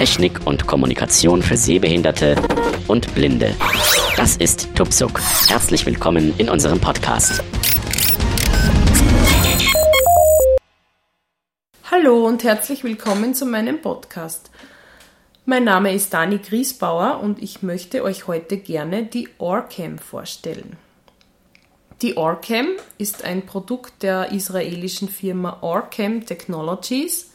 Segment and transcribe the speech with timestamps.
[0.00, 2.34] Technik und Kommunikation für Sehbehinderte
[2.88, 3.54] und Blinde.
[4.16, 5.20] Das ist Tupsuk.
[5.46, 7.44] Herzlich willkommen in unserem Podcast.
[11.90, 14.50] Hallo und herzlich willkommen zu meinem Podcast.
[15.44, 20.78] Mein Name ist Dani Griesbauer und ich möchte euch heute gerne die Orcam vorstellen.
[22.00, 27.29] Die Orcam ist ein Produkt der israelischen Firma Orcam Technologies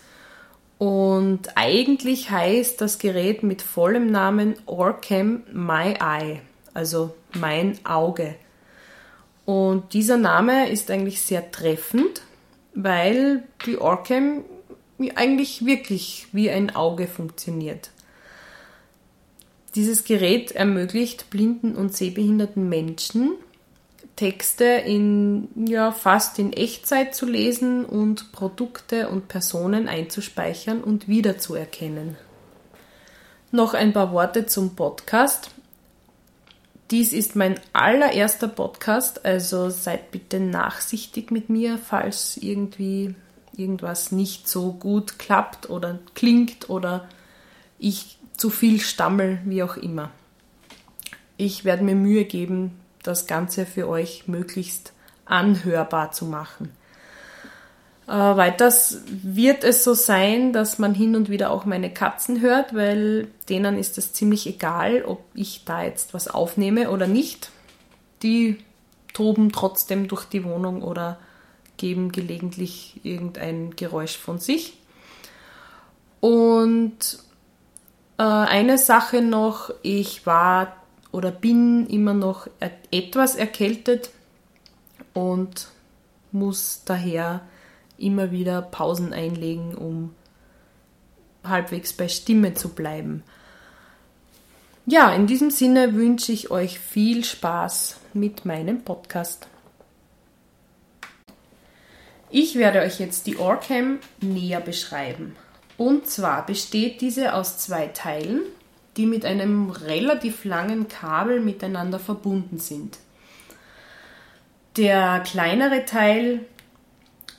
[0.86, 6.42] und eigentlich heißt das Gerät mit vollem Namen Orcam My Eye,
[6.76, 8.36] also mein Auge.
[9.46, 12.22] Und dieser Name ist eigentlich sehr treffend,
[12.76, 14.46] weil die Orcam
[15.16, 17.90] eigentlich wirklich wie ein Auge funktioniert.
[19.74, 23.32] Dieses Gerät ermöglicht blinden und sehbehinderten Menschen
[24.16, 32.16] Texte in ja fast in Echtzeit zu lesen und Produkte und Personen einzuspeichern und wiederzuerkennen.
[33.52, 35.52] Noch ein paar Worte zum Podcast.
[36.92, 43.16] Dies ist mein allererster Podcast, also seid bitte nachsichtig mit mir, falls irgendwie
[43.58, 47.08] irgendwas nicht so gut klappt oder klingt oder
[47.80, 50.12] ich zu viel stammel, wie auch immer.
[51.38, 54.94] Ich werde mir Mühe geben, das Ganze für euch möglichst
[55.26, 56.72] anhörbar zu machen.
[58.08, 62.76] Äh, weiters wird es so sein, dass man hin und wieder auch meine Katzen hört,
[62.76, 67.50] weil denen ist es ziemlich egal, ob ich da jetzt was aufnehme oder nicht.
[68.22, 68.58] Die
[69.14, 71.18] toben trotzdem durch die Wohnung oder
[71.78, 74.78] geben gelegentlich irgendein Geräusch von sich.
[76.20, 77.20] Und
[78.18, 80.76] äh, eine Sache noch, ich war
[81.16, 82.48] oder bin immer noch
[82.92, 84.10] etwas erkältet
[85.14, 85.70] und
[86.34, 87.40] muss daher
[87.98, 90.14] immer wieder Pausen einlegen, um
[91.46, 93.24] halbwegs bei Stimme zu bleiben.
[94.86, 99.48] Ja, in diesem Sinne wünsche ich euch viel Spaß mit meinem Podcast.
[102.30, 105.38] Ich werde euch jetzt die Orcam näher beschreiben.
[105.78, 108.42] Und zwar besteht diese aus zwei Teilen,
[108.98, 113.00] die mit einem relativ langen Kabel miteinander verbunden sind.
[114.78, 116.46] Der kleinere Teil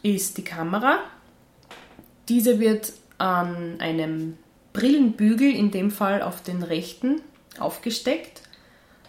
[0.03, 0.99] ist die Kamera.
[2.29, 4.37] Diese wird an einem
[4.73, 7.21] Brillenbügel, in dem Fall auf den rechten,
[7.59, 8.43] aufgesteckt,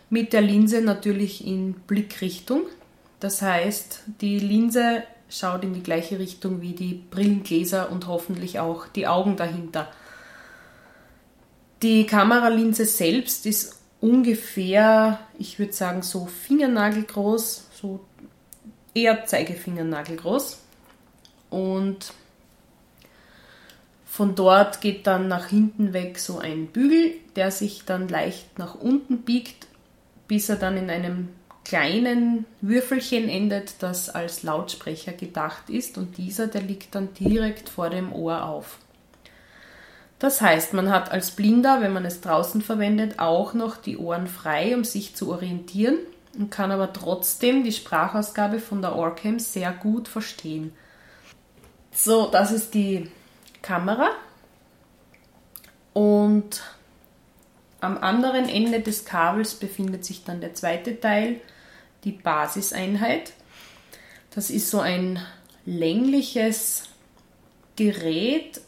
[0.09, 2.63] mit der Linse natürlich in Blickrichtung.
[3.19, 8.87] Das heißt, die Linse schaut in die gleiche Richtung wie die Brillengläser und hoffentlich auch
[8.87, 9.91] die Augen dahinter.
[11.81, 17.99] Die Kameralinse selbst ist ungefähr, ich würde sagen, so fingernagelgroß, so
[18.93, 20.59] eher Zeigefingernagelgroß.
[21.49, 22.13] Und
[24.05, 28.75] von dort geht dann nach hinten weg so ein Bügel, der sich dann leicht nach
[28.75, 29.67] unten biegt,
[30.27, 31.29] bis er dann in einem
[31.63, 37.89] kleinen Würfelchen endet, das als Lautsprecher gedacht ist und dieser, der liegt dann direkt vor
[37.89, 38.79] dem Ohr auf.
[40.19, 44.27] Das heißt, man hat als Blinder, wenn man es draußen verwendet, auch noch die Ohren
[44.27, 45.97] frei, um sich zu orientieren
[46.37, 50.73] und kann aber trotzdem die Sprachausgabe von der Orcam sehr gut verstehen.
[51.91, 53.09] So, das ist die
[53.61, 54.09] Kamera
[55.93, 56.61] und
[57.79, 61.41] am anderen Ende des Kabels befindet sich dann der zweite Teil,
[62.03, 63.33] die Basiseinheit.
[64.33, 65.19] Das ist so ein
[65.65, 66.83] längliches
[67.75, 68.61] Gerät,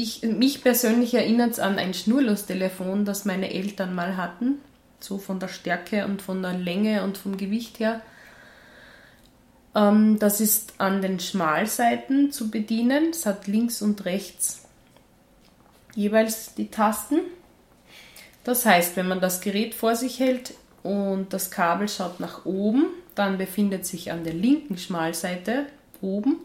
[0.00, 4.60] ich, mich persönlich erinnert es an ein Schnurlostelefon, das meine Eltern mal hatten.
[5.00, 8.00] So von der Stärke und von der Länge und vom Gewicht her.
[9.74, 13.10] Ähm, das ist an den Schmalseiten zu bedienen.
[13.10, 14.64] Es hat links und rechts
[15.96, 17.18] jeweils die Tasten.
[18.44, 20.54] Das heißt, wenn man das Gerät vor sich hält
[20.84, 22.86] und das Kabel schaut nach oben,
[23.16, 25.66] dann befindet sich an der linken Schmalseite
[26.00, 26.36] oben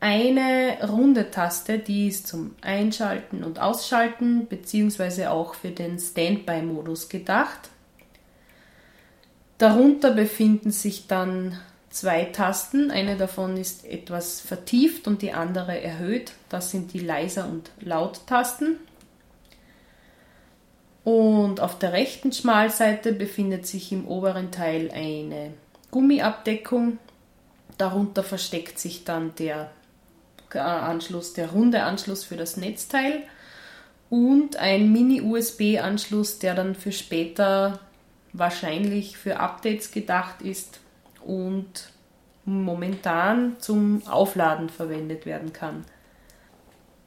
[0.00, 7.70] eine runde Taste, die ist zum Einschalten und Ausschalten beziehungsweise auch für den Standby-Modus gedacht.
[9.58, 11.58] Darunter befinden sich dann
[11.88, 12.90] zwei Tasten.
[12.90, 16.32] Eine davon ist etwas vertieft und die andere erhöht.
[16.50, 18.76] Das sind die Leiser- und Laut-Tasten.
[21.04, 25.54] Und auf der rechten Schmalseite befindet sich im oberen Teil eine
[25.90, 26.98] Gummiabdeckung.
[27.78, 29.70] Darunter versteckt sich dann der
[30.54, 33.22] Anschluss, der runde Anschluss für das Netzteil
[34.10, 37.80] und ein Mini-USB-Anschluss, der dann für später
[38.32, 40.80] wahrscheinlich für Updates gedacht ist
[41.24, 41.90] und
[42.44, 45.84] momentan zum Aufladen verwendet werden kann.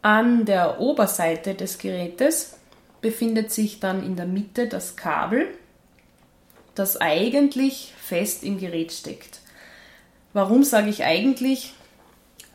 [0.02, 2.58] An der Oberseite des Gerätes
[3.02, 5.48] befindet sich dann in der Mitte das Kabel,
[6.76, 9.40] das eigentlich fest im Gerät steckt.
[10.34, 11.74] Warum sage ich eigentlich?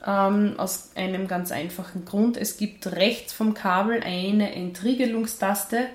[0.07, 2.37] Ähm, aus einem ganz einfachen Grund.
[2.37, 5.87] Es gibt rechts vom Kabel eine Entriegelungstaste,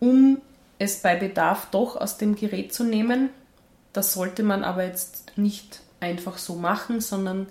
[0.00, 0.40] um
[0.78, 3.28] es bei Bedarf doch aus dem Gerät zu nehmen.
[3.92, 7.46] Das sollte man aber jetzt nicht einfach so machen, sondern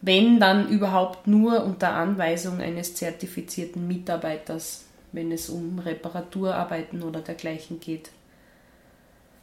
[0.00, 7.80] wenn dann überhaupt nur unter Anweisung eines zertifizierten Mitarbeiters, wenn es um Reparaturarbeiten oder dergleichen
[7.80, 8.10] geht.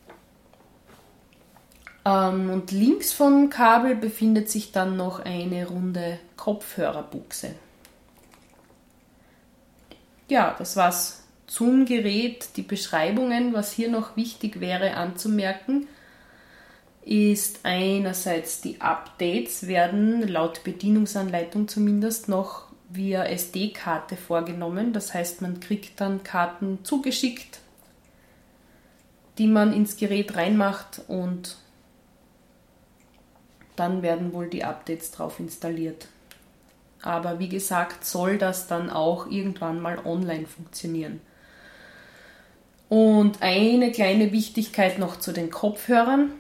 [0.09, 7.55] Ähm, und links vom Kabel befindet sich dann noch eine runde Kopfhörerbuchse.
[10.29, 12.49] Ja, das war's zum Gerät.
[12.55, 15.87] Die Beschreibungen, was hier noch wichtig wäre anzumerken,
[17.03, 24.93] ist einerseits die Updates werden laut Bedienungsanleitung zumindest noch via SD-Karte vorgenommen.
[24.93, 27.59] Das heißt, man kriegt dann Karten zugeschickt,
[29.37, 31.57] die man ins Gerät reinmacht und
[33.77, 36.07] dann werden wohl die Updates drauf installiert.
[37.01, 41.21] Aber wie gesagt, soll das dann auch irgendwann mal online funktionieren.
[42.89, 46.31] Und eine kleine Wichtigkeit noch zu den Kopfhörern.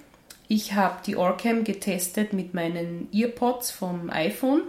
[0.47, 4.61] Ich habe die Orcam getestet mit meinen Earpods vom iPhone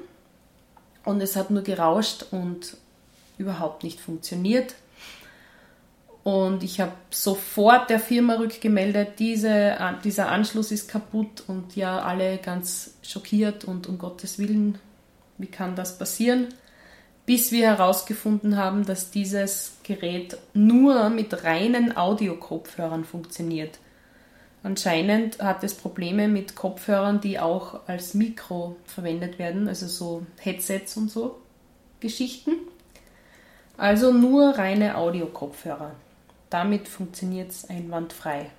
[1.05, 2.77] und es hat nur gerauscht und
[3.39, 4.75] überhaupt nicht funktioniert.
[6.29, 12.37] Und ich habe sofort der Firma rückgemeldet, diese, dieser Anschluss ist kaputt und ja, alle
[12.37, 14.77] ganz schockiert und um Gottes Willen,
[15.39, 16.49] wie kann das passieren?
[17.25, 23.79] Bis wir herausgefunden haben, dass dieses Gerät nur mit reinen Audiokopfhörern funktioniert.
[24.63, 30.95] Anscheinend hat es Probleme mit Kopfhörern, die auch als Mikro verwendet werden, also so Headsets
[30.99, 31.39] und so
[32.01, 32.53] Geschichten.
[33.79, 35.93] Also nur reine Audio-Kopfhörer.
[36.51, 38.51] Damit funktioniert es einwandfrei.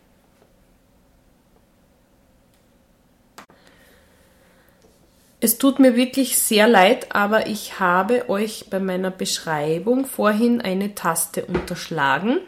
[5.41, 10.95] Es tut mir wirklich sehr leid, aber ich habe euch bei meiner Beschreibung vorhin eine
[10.95, 12.39] Taste unterschlagen.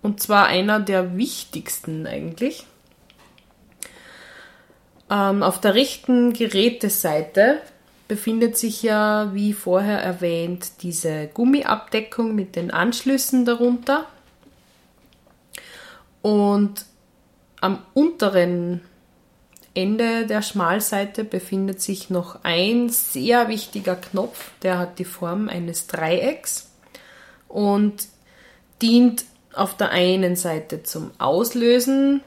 [0.00, 2.64] Und zwar einer der wichtigsten eigentlich.
[5.10, 7.60] Ähm, auf der rechten Geräteseite
[8.10, 14.04] befindet sich ja, wie vorher erwähnt, diese Gummiabdeckung mit den Anschlüssen darunter.
[16.20, 16.86] Und
[17.60, 18.80] am unteren
[19.74, 25.86] Ende der Schmalseite befindet sich noch ein sehr wichtiger Knopf, der hat die Form eines
[25.86, 26.68] Dreiecks
[27.46, 28.08] und
[28.82, 29.24] dient
[29.54, 32.24] auf der einen Seite zum Auslösen,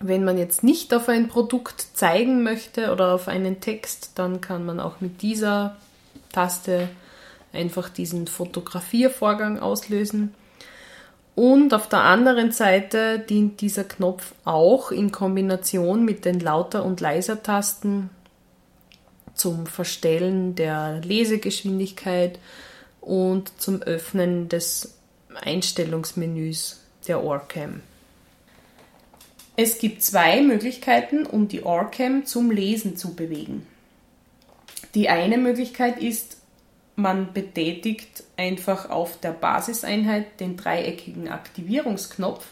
[0.00, 4.64] wenn man jetzt nicht auf ein Produkt zeigen möchte oder auf einen Text, dann kann
[4.64, 5.76] man auch mit dieser
[6.32, 6.88] Taste
[7.52, 10.34] einfach diesen Fotografiervorgang auslösen.
[11.34, 17.00] Und auf der anderen Seite dient dieser Knopf auch in Kombination mit den Lauter- und
[17.00, 18.10] Leiser-Tasten
[19.34, 22.38] zum Verstellen der Lesegeschwindigkeit
[23.00, 24.94] und zum Öffnen des
[25.42, 27.82] Einstellungsmenüs der Orcam.
[29.62, 33.66] Es gibt zwei Möglichkeiten, um die Orcam zum Lesen zu bewegen.
[34.94, 36.38] Die eine Möglichkeit ist,
[36.96, 42.46] man betätigt einfach auf der Basiseinheit den dreieckigen Aktivierungsknopf.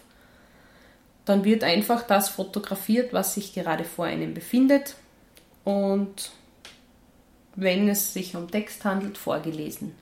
[1.25, 4.95] Dann wird einfach das fotografiert, was sich gerade vor einem befindet
[5.65, 6.31] und
[7.57, 9.95] wenn es sich um Text handelt, vorgelesen.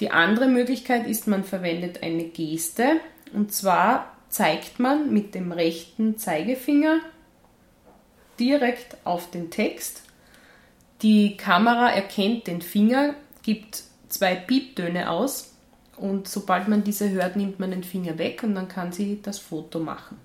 [0.00, 2.98] Die andere Möglichkeit ist, man verwendet eine Geste
[3.32, 7.00] und zwar zeigt man mit dem rechten Zeigefinger
[8.38, 10.02] direkt auf den Text.
[11.02, 15.52] Die Kamera erkennt den Finger, gibt zwei Pieptöne aus
[15.96, 19.38] und sobald man diese hört, nimmt man den Finger weg und dann kann sie das
[19.38, 20.18] Foto machen.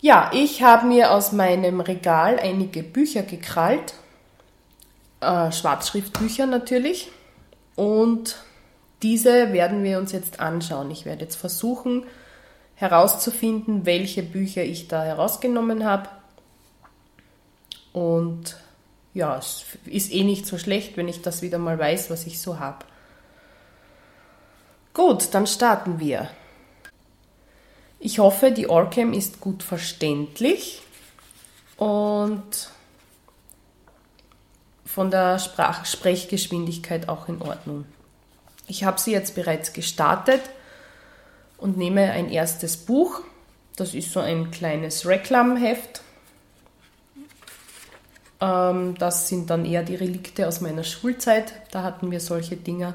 [0.00, 3.94] Ja, ich habe mir aus meinem Regal einige Bücher gekrallt,
[5.20, 7.10] äh, Schwarzschriftbücher natürlich,
[7.74, 8.36] und
[9.02, 10.90] diese werden wir uns jetzt anschauen.
[10.90, 12.04] Ich werde jetzt versuchen
[12.76, 16.08] herauszufinden, welche Bücher ich da herausgenommen habe.
[17.92, 18.56] Und
[19.14, 22.40] ja, es ist eh nicht so schlecht, wenn ich das wieder mal weiß, was ich
[22.40, 22.84] so habe.
[24.92, 26.28] Gut, dann starten wir.
[27.98, 30.82] Ich hoffe, die Orcam ist gut verständlich
[31.78, 32.70] und
[34.84, 37.86] von der Sprach Sprechgeschwindigkeit auch in Ordnung.
[38.68, 40.42] Ich habe sie jetzt bereits gestartet
[41.58, 43.22] und nehme ein erstes Buch.
[43.76, 46.02] Das ist so ein kleines Reklamheft.
[48.40, 51.52] Ähm, das sind dann eher die Relikte aus meiner Schulzeit.
[51.70, 52.94] Da hatten wir solche Dinger.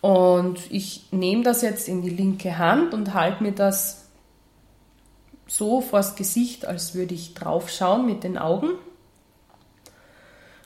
[0.00, 4.04] Und ich nehme das jetzt in die linke Hand und halte mir das
[5.46, 8.70] so vors Gesicht, als würde ich drauf schauen mit den Augen.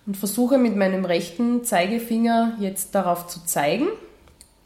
[0.07, 3.89] Und versuche mit meinem rechten Zeigefinger jetzt darauf zu zeigen.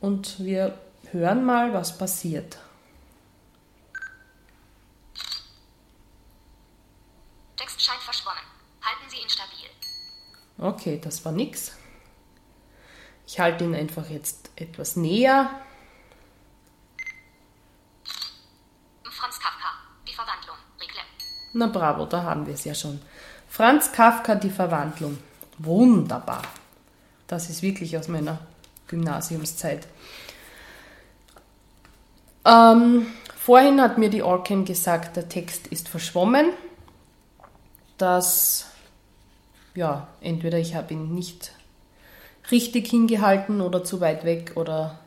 [0.00, 0.74] Und wir
[1.12, 2.58] hören mal, was passiert.
[7.56, 8.42] Text scheint verschwommen.
[8.82, 9.68] Halten Sie ihn stabil.
[10.58, 11.76] Okay, das war nix.
[13.26, 15.50] Ich halte ihn einfach jetzt etwas näher.
[19.04, 19.68] Franz Kafka,
[20.06, 21.04] die Verwandlung, Reclem.
[21.54, 23.00] Na bravo, da haben wir es ja schon.
[23.48, 25.18] Franz Kafka, die Verwandlung.
[25.58, 26.42] Wunderbar.
[27.26, 28.38] Das ist wirklich aus meiner
[28.88, 29.86] Gymnasiumszeit.
[32.44, 33.06] Ähm,
[33.36, 36.50] vorhin hat mir die Orcam gesagt, der Text ist verschwommen.
[37.98, 38.66] Das,
[39.74, 41.52] ja, entweder ich habe ihn nicht
[42.50, 44.98] richtig hingehalten oder zu weit weg oder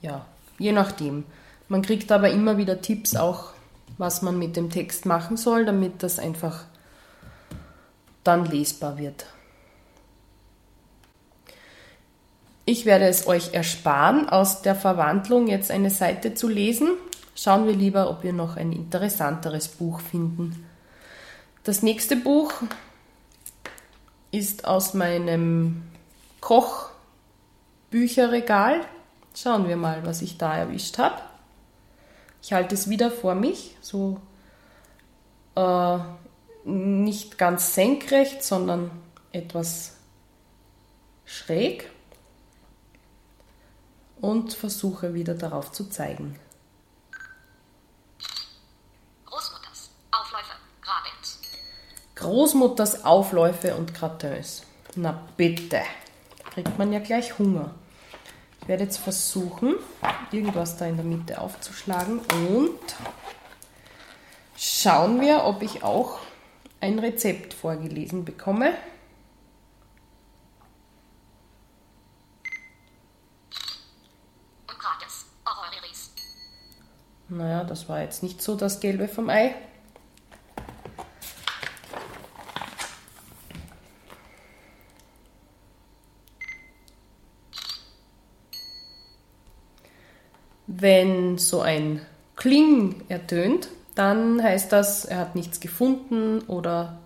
[0.00, 0.24] ja,
[0.58, 1.24] je nachdem.
[1.68, 3.52] Man kriegt aber immer wieder Tipps auch,
[3.98, 6.64] was man mit dem Text machen soll, damit das einfach
[8.24, 9.26] dann lesbar wird.
[12.64, 16.92] Ich werde es euch ersparen, aus der Verwandlung jetzt eine Seite zu lesen.
[17.34, 20.64] Schauen wir lieber, ob wir noch ein interessanteres Buch finden.
[21.64, 22.52] Das nächste Buch
[24.30, 25.82] ist aus meinem
[26.40, 28.82] Kochbücherregal.
[29.34, 31.20] Schauen wir mal, was ich da erwischt habe.
[32.42, 34.20] Ich halte es wieder vor mich, so
[35.56, 35.98] äh,
[36.64, 38.92] nicht ganz senkrecht, sondern
[39.32, 39.96] etwas
[41.24, 41.90] schräg
[44.22, 46.38] und versuche wieder darauf zu zeigen.
[49.26, 51.40] Großmutters, Aufläufe, Grabens.
[52.14, 54.62] Großmutters Aufläufe und Gratins.
[54.94, 55.82] Na bitte,
[56.54, 57.74] kriegt man ja gleich Hunger.
[58.60, 59.74] Ich werde jetzt versuchen,
[60.30, 62.78] irgendwas da in der Mitte aufzuschlagen und
[64.56, 66.20] schauen wir, ob ich auch
[66.80, 68.74] ein Rezept vorgelesen bekomme.
[77.32, 79.54] Naja, das war jetzt nicht so das Gelbe vom Ei.
[90.66, 92.04] Wenn so ein
[92.36, 96.98] Kling ertönt, dann heißt das, er hat nichts gefunden oder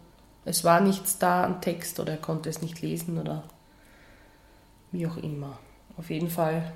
[0.44, 3.44] es war nichts da am Text oder er konnte es nicht lesen oder
[4.90, 5.58] wie auch immer.
[5.96, 6.72] Auf jeden Fall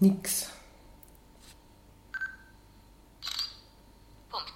[0.00, 0.50] nichts.
[4.30, 4.52] Punkt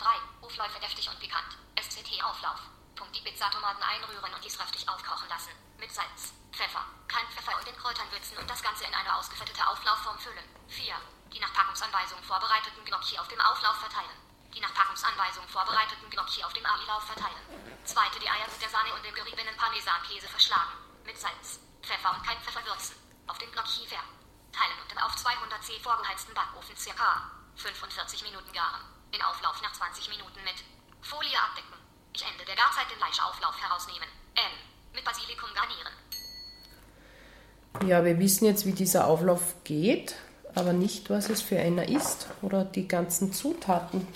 [0.61, 0.61] 3.
[0.61, 1.57] Aufläufe deftig und pikant.
[1.81, 2.61] SCT-Auflauf.
[2.95, 3.17] Punkt.
[3.17, 5.53] Die Pizzatomaten einrühren und dies kräftig aufkochen lassen.
[5.79, 9.67] Mit Salz, Pfeffer, kein Pfeffer und den Kräutern würzen und das Ganze in eine ausgefettete
[9.67, 10.45] Auflaufform füllen.
[10.69, 10.95] 4.
[11.33, 14.13] Die nach Packungsanweisung vorbereiteten Gnocchi auf dem Auflauf verteilen.
[14.53, 17.41] Die nach Packungsanweisung vorbereiteten Gnocchi auf dem AI-Lauf verteilen.
[17.85, 18.21] Zweite.
[18.21, 20.77] Die Eier mit der Sahne und dem geriebenen Parmesankäse verschlagen.
[21.07, 22.97] Mit Salz, Pfeffer und kein Pfeffer würzen.
[23.29, 29.00] Auf dem Gnocchi verteilen und im auf 200 C vorgeheizten Backofen circa 45 Minuten garen.
[29.13, 30.63] In Auflauf nach 20 Minuten mit
[31.03, 31.75] Folie abdecken.
[32.15, 34.09] Ich Ende der Garzeit den Fleischauflauf herausnehmen.
[34.35, 34.53] M.
[34.95, 35.93] Mit Basilikum garnieren.
[37.89, 40.17] Ja, wir wissen jetzt, wie dieser Auflauf geht,
[40.55, 44.07] aber nicht, was es für einer ist oder die ganzen Zutaten.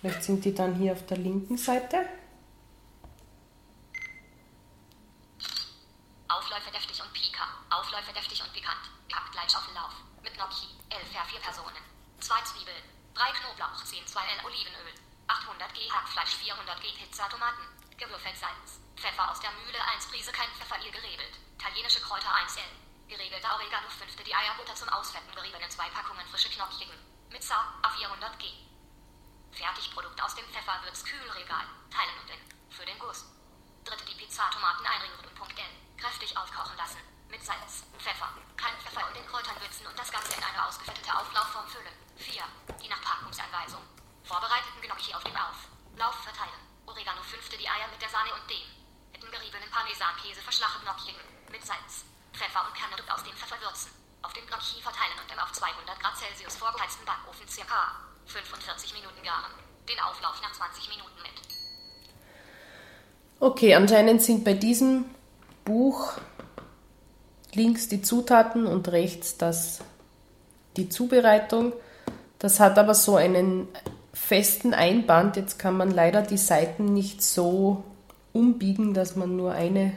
[0.00, 1.98] Vielleicht sind die dann hier auf der linken Seite.
[6.28, 7.44] Aufläufe deftig und pika.
[7.70, 8.80] Aufläufe deftig und pikant.
[9.12, 9.92] Hackfleisch auf Lauf.
[10.22, 10.68] Mit Gnocchi.
[10.88, 11.82] 11 für 4 Personen.
[12.20, 12.99] 2 Zwiebeln.
[13.14, 13.84] 3 Knoblauch.
[13.84, 14.94] 10 2 L Olivenöl.
[15.26, 16.36] 800 G Hackfleisch.
[16.36, 17.62] 400 G Pizza-Tomaten.
[17.96, 18.80] Gewürfelt Salz.
[18.96, 19.82] Pfeffer aus der Mühle.
[19.94, 21.38] 1 Prise kein Pfeffer ihr gerebelt.
[21.54, 22.62] Italienische Kräuter 1 L.
[23.08, 23.88] Geregelter Oregano.
[23.88, 24.16] 5.
[24.24, 25.34] Die Eierbutter zum Ausfetten.
[25.34, 26.96] Geriebene 2 Packungen frische Knochigen.
[27.30, 27.74] Mit Sa.
[27.82, 28.46] A 400 G.
[29.52, 31.66] Fertigprodukt aus dem Pfefferwürz-Kühlregal.
[31.90, 32.70] Teilen und in.
[32.70, 33.24] Für den Guss.
[33.84, 35.96] Dritte die Pizzatomaten einrühren und Punkt N.
[35.96, 37.00] Kräftig aufkochen lassen.
[37.30, 38.26] Mit Salz, Pfeffer,
[38.58, 41.94] kein Pfeffer und den Kräutern würzen und das Ganze in eine ausgefettete Auflaufform füllen.
[42.18, 42.42] 4.
[42.82, 43.86] Die nach Packungsanweisung.
[44.26, 46.58] Vorbereiteten Gnocchi auf dem Auflauf verteilen.
[46.90, 48.66] Oregano fünfte die Eier mit der Sahne und dem.
[49.14, 51.22] Dem geriebenen Parmesankäse verschlachen Gnocchigen.
[51.54, 52.02] Mit Salz,
[52.34, 53.94] Pfeffer und Kernredukt aus dem Pfeffer würzen.
[54.26, 57.94] Auf dem Gnocchi verteilen und im auf 200 Grad Celsius vorgeheizten Backofen circa
[58.26, 59.54] 45 Minuten garen.
[59.86, 61.38] Den Auflauf nach 20 Minuten mit.
[63.38, 65.14] Okay, anscheinend sind bei diesem
[65.64, 66.18] Buch
[67.54, 69.80] links die Zutaten und rechts das,
[70.76, 71.72] die Zubereitung.
[72.38, 73.68] Das hat aber so einen
[74.12, 75.36] festen Einband.
[75.36, 77.84] Jetzt kann man leider die Seiten nicht so
[78.32, 79.92] umbiegen, dass man nur eine,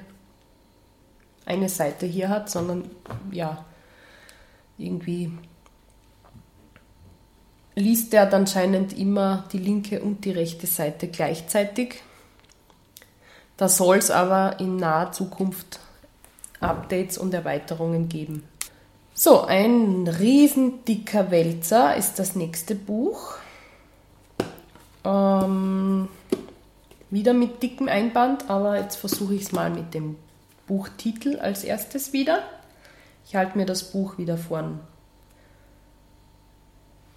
[1.45, 2.89] eine Seite hier hat, sondern
[3.31, 3.63] ja,
[4.77, 5.31] irgendwie
[7.75, 12.01] liest er anscheinend immer die linke und die rechte Seite gleichzeitig.
[13.57, 15.79] Da soll es aber in naher Zukunft
[16.63, 18.43] Updates und Erweiterungen geben.
[19.13, 23.36] So, ein riesen dicker Wälzer ist das nächste Buch.
[25.05, 26.08] Ähm,
[27.12, 30.15] wieder mit dickem Einband, aber jetzt versuche ich es mal mit dem
[30.65, 32.41] Buchtitel als erstes wieder.
[33.27, 34.79] Ich halte mir das Buch wieder vor,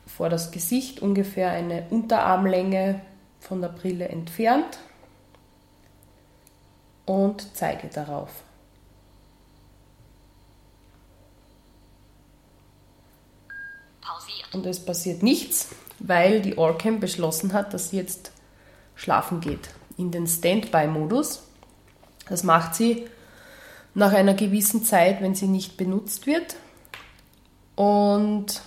[0.06, 3.00] vor das Gesicht, ungefähr eine Unterarmlänge
[3.40, 4.78] von der Brille entfernt
[7.06, 8.45] und zeige darauf.
[14.56, 18.32] Und es passiert nichts, weil die Orcam beschlossen hat, dass sie jetzt
[18.94, 21.42] schlafen geht in den Standby-Modus.
[22.30, 23.06] Das macht sie
[23.92, 26.56] nach einer gewissen Zeit, wenn sie nicht benutzt wird.
[27.74, 28.62] Und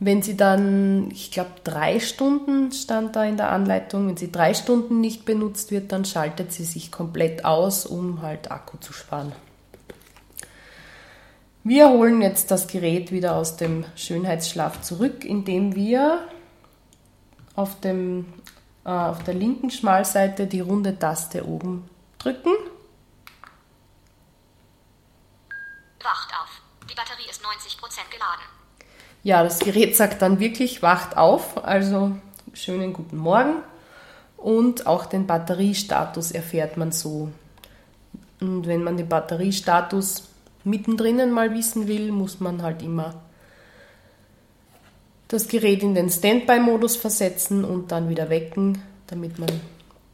[0.00, 4.52] wenn sie dann, ich glaube, drei Stunden stand da in der Anleitung, wenn sie drei
[4.52, 9.30] Stunden nicht benutzt wird, dann schaltet sie sich komplett aus, um halt Akku zu sparen.
[11.66, 16.28] Wir holen jetzt das Gerät wieder aus dem Schönheitsschlaf zurück, indem wir
[17.56, 18.34] auf, dem,
[18.84, 22.50] äh, auf der linken Schmalseite die runde Taste oben drücken.
[26.02, 26.60] Wacht auf.
[26.90, 28.42] Die Batterie ist 90% geladen.
[29.22, 32.12] Ja, das Gerät sagt dann wirklich, wacht auf, also
[32.52, 33.62] schönen guten Morgen.
[34.36, 37.30] Und auch den Batteriestatus erfährt man so.
[38.38, 40.33] Und wenn man den Batteriestatus
[40.64, 43.22] mittendrin mal wissen will, muss man halt immer
[45.28, 49.48] das Gerät in den Standby-Modus versetzen und dann wieder wecken, damit man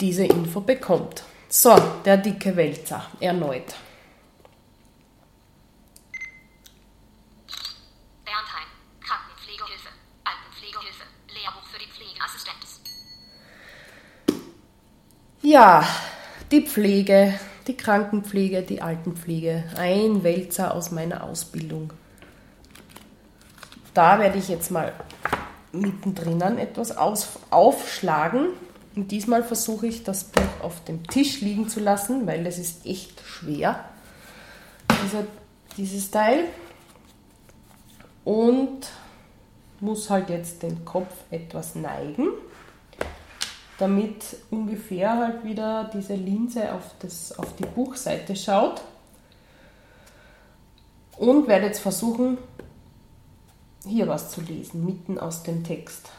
[0.01, 1.24] diese Info bekommt.
[1.48, 3.74] So, der dicke Wälzer, erneut.
[8.24, 8.68] Bernheim.
[9.01, 9.88] Krankenpflegehilfe.
[10.24, 11.05] Altenpflegehilfe.
[11.35, 12.81] Lehrbuch für die Pflegeassistenz.
[15.42, 15.87] Ja,
[16.53, 17.38] die Pflege,
[17.70, 19.62] die Krankenpflege, die Altenpflege.
[19.76, 21.92] Ein Wälzer aus meiner Ausbildung.
[23.94, 24.92] Da werde ich jetzt mal
[25.72, 28.48] mittendrin etwas aufschlagen.
[28.96, 32.85] Und diesmal versuche ich das Buch auf dem Tisch liegen zu lassen, weil das ist
[32.87, 33.85] echt schwer,
[35.04, 35.24] dieser,
[35.76, 36.46] dieses Teil.
[38.24, 38.88] Und
[39.78, 42.30] muss halt jetzt den Kopf etwas neigen,
[43.81, 48.83] damit ungefähr halt wieder diese Linse auf, das, auf die Buchseite schaut.
[51.16, 52.38] Und werde jetzt versuchen,
[53.87, 56.11] hier was zu lesen, mitten aus dem Text.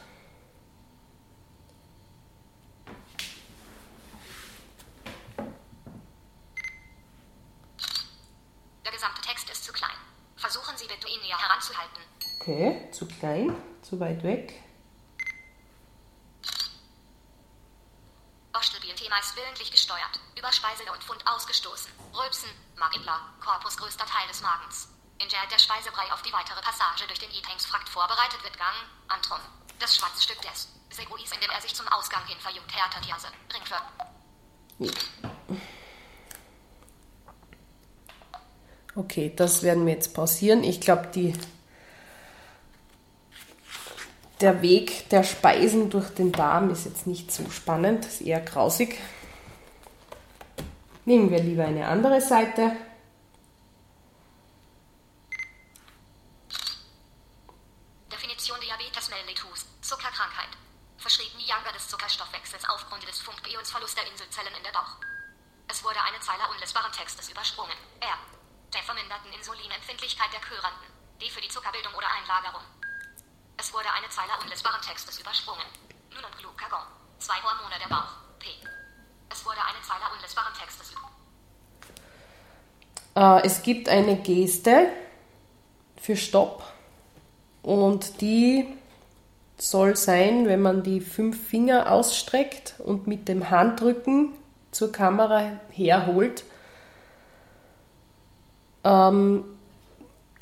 [8.84, 9.90] Der gesamte Text ist zu klein.
[10.36, 12.02] Versuchen Sie bitte, ihn näher heranzuhalten.
[12.40, 14.62] Okay, zu klein, zu weit weg.
[19.20, 20.18] Ist willentlich gesteuert.
[20.36, 21.92] Über Speise und Fund ausgestoßen.
[22.12, 24.88] Rülpsen, Magilla, Korpus größter Teil des Magens.
[25.22, 28.74] In der der Speisebrei auf die weitere Passage durch den Eatingstrakt vorbereitet wird, Gang,
[29.06, 29.38] Antrum.
[29.78, 33.80] Das Schwanzstück des Seguis, in dem er sich zum Ausgang hin verjüngt, härtet Jase, Ringför.
[38.96, 40.64] Okay, das werden wir jetzt pausieren.
[40.64, 41.38] Ich glaube, die
[44.42, 48.98] der Weg der Speisen durch den Darm ist jetzt nicht so spannend, ist eher grausig.
[51.04, 52.76] Nehmen wir lieber eine andere Seite.
[58.10, 60.50] Definition Diabetes mellitus, Zuckerkrankheit.
[60.98, 64.98] Verschrieben die Jager des Zuckerstoffwechsels aufgrund des Funkionsverlusts der Insulzellen in der Bauch.
[65.68, 67.76] Es wurde eine Zeile unlesbaren Textes übersprungen.
[68.00, 68.18] R.
[68.74, 70.86] Der verminderten Insulinempfindlichkeit der Chöranten.
[71.20, 72.62] D für die Zuckerbildung oder Einlagerung.
[73.62, 75.62] Es wurde eine Zeile unlesbaren Textes übersprungen.
[76.12, 76.82] Nun und Glucagon.
[77.20, 78.10] Zwei Hormone der Bauch.
[78.40, 78.48] P.
[79.30, 81.14] Es wurde eine Zeile unlesbaren Textes übersprungen.
[83.14, 84.88] Äh, es gibt eine Geste
[85.96, 86.64] für Stopp
[87.62, 88.66] und die
[89.58, 94.34] soll sein, wenn man die fünf Finger ausstreckt und mit dem Handrücken
[94.72, 96.42] zur Kamera herholt,
[98.82, 99.44] ähm,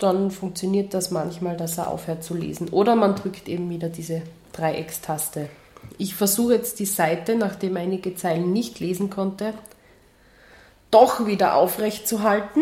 [0.03, 2.69] dann funktioniert das manchmal, dass er aufhört zu lesen.
[2.71, 5.49] Oder man drückt eben wieder diese Dreieckstaste.
[5.99, 9.55] Ich versuche jetzt die Seite, nachdem einige Zeilen nicht lesen konnte,
[10.91, 12.61] doch wieder aufrecht zu halten.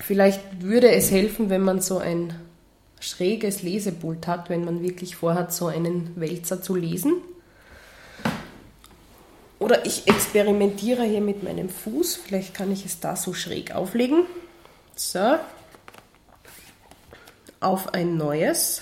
[0.00, 2.34] Vielleicht würde es helfen, wenn man so ein
[3.00, 7.14] schräges Lesepult hat, wenn man wirklich vorhat, so einen Wälzer zu lesen.
[9.58, 12.16] oder ich experimentiere hier mit meinem Fuß.
[12.16, 14.26] Vielleicht kann ich es da so schräg auflegen.
[14.94, 15.36] So.
[17.66, 18.78] Auf ein neues.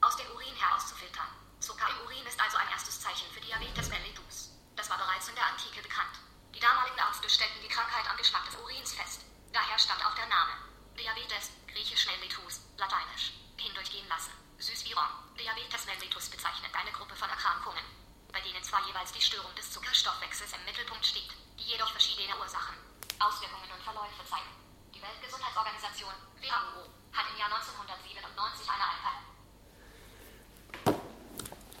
[0.00, 1.30] Aus dem Urin herauszufiltern.
[1.60, 4.50] Zucker im Urin ist also ein erstes Zeichen für Diabetes mellitus.
[4.74, 6.18] Das war bereits in der Antike bekannt.
[6.50, 9.22] Die damaligen Ärzte stellten die Krankheit am Geschmack des Urins fest.
[9.54, 10.58] Daher stammt auch der Name.
[10.98, 13.30] Diabetes, griechisch mellitus, lateinisch.
[13.62, 14.34] Hindurchgehen lassen.
[14.58, 15.14] Süß wie Rom.
[15.38, 17.86] Diabetes mellitus bezeichnet eine Gruppe von Erkrankungen,
[18.34, 21.30] bei denen zwar jeweils die Störung des Zuckerstoffwechsels im Mittelpunkt steht,
[21.62, 22.74] die jedoch verschiedene Ursachen,
[23.22, 24.49] Auswirkungen und Verläufe zeigen.
[25.10, 29.30] Weltgesundheitsorganisation, WHO, hat im Jahr 1997 eine Einheit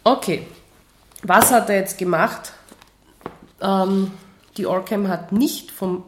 [0.02, 0.46] Okay,
[1.22, 2.52] was hat er jetzt gemacht?
[3.60, 4.12] Ähm,
[4.56, 6.04] die Orcam hat nicht vom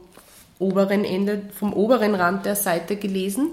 [0.59, 3.51] oberen Ende, vom oberen Rand der Seite gelesen,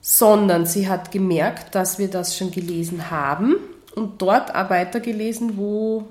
[0.00, 3.56] sondern sie hat gemerkt, dass wir das schon gelesen haben
[3.94, 6.08] und dort auch weitergelesen, wo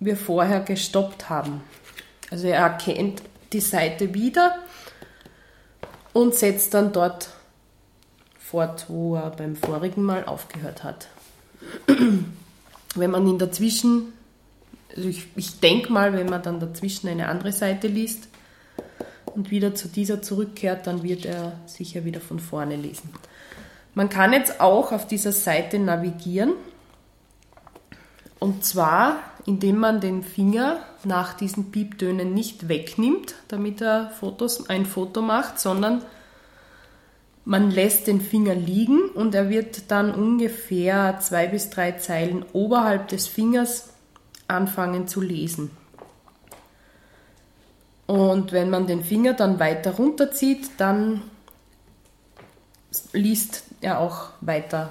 [0.00, 1.60] wir vorher gestoppt haben.
[2.30, 4.54] Also er erkennt die Seite wieder
[6.18, 7.28] und setzt dann dort
[8.40, 11.06] fort, wo er beim vorigen Mal aufgehört hat.
[12.96, 14.12] Wenn man ihn dazwischen,
[14.96, 18.26] also ich, ich denke mal, wenn man dann dazwischen eine andere Seite liest
[19.26, 23.10] und wieder zu dieser zurückkehrt, dann wird er sicher wieder von vorne lesen.
[23.94, 26.54] Man kann jetzt auch auf dieser Seite navigieren
[28.40, 34.84] und zwar indem man den Finger nach diesen Pieptönen nicht wegnimmt, damit er Fotos, ein
[34.84, 36.02] Foto macht, sondern
[37.46, 43.08] man lässt den Finger liegen und er wird dann ungefähr zwei bis drei Zeilen oberhalb
[43.08, 43.88] des Fingers
[44.48, 45.70] anfangen zu lesen.
[48.06, 51.22] Und wenn man den Finger dann weiter runterzieht, dann
[53.14, 54.90] liest er auch weiter,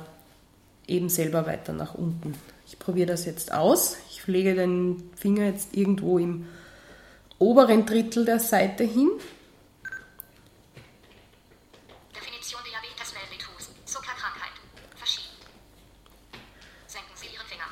[0.87, 2.33] eben selber weiter nach unten.
[2.65, 3.97] Ich probiere das jetzt aus.
[4.27, 6.49] Ich lege den Finger jetzt irgendwo im
[7.39, 9.09] oberen Drittel der Seite hin.
[12.13, 13.69] Definition Diabetes mellitus.
[13.85, 14.51] Zuckerkrankheit.
[14.97, 15.37] Verschieden.
[16.87, 17.63] Senken Sie Ihren Finger.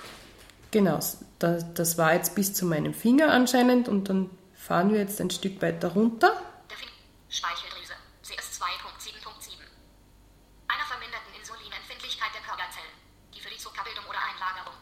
[0.72, 0.98] Genau,
[1.40, 5.32] das, das war jetzt bis zu meinem Finger anscheinend und dann fahren wir jetzt ein
[5.32, 6.42] Stück weiter runter.
[6.72, 6.88] Defin
[7.28, 7.96] Speicheldrüse.
[8.24, 9.60] CS2.7.7.
[10.70, 12.96] Einer verminderten Insulinempfindlichkeit der Körperzellen,
[13.36, 14.76] die für die Zuckerbildung oder Einlagerung.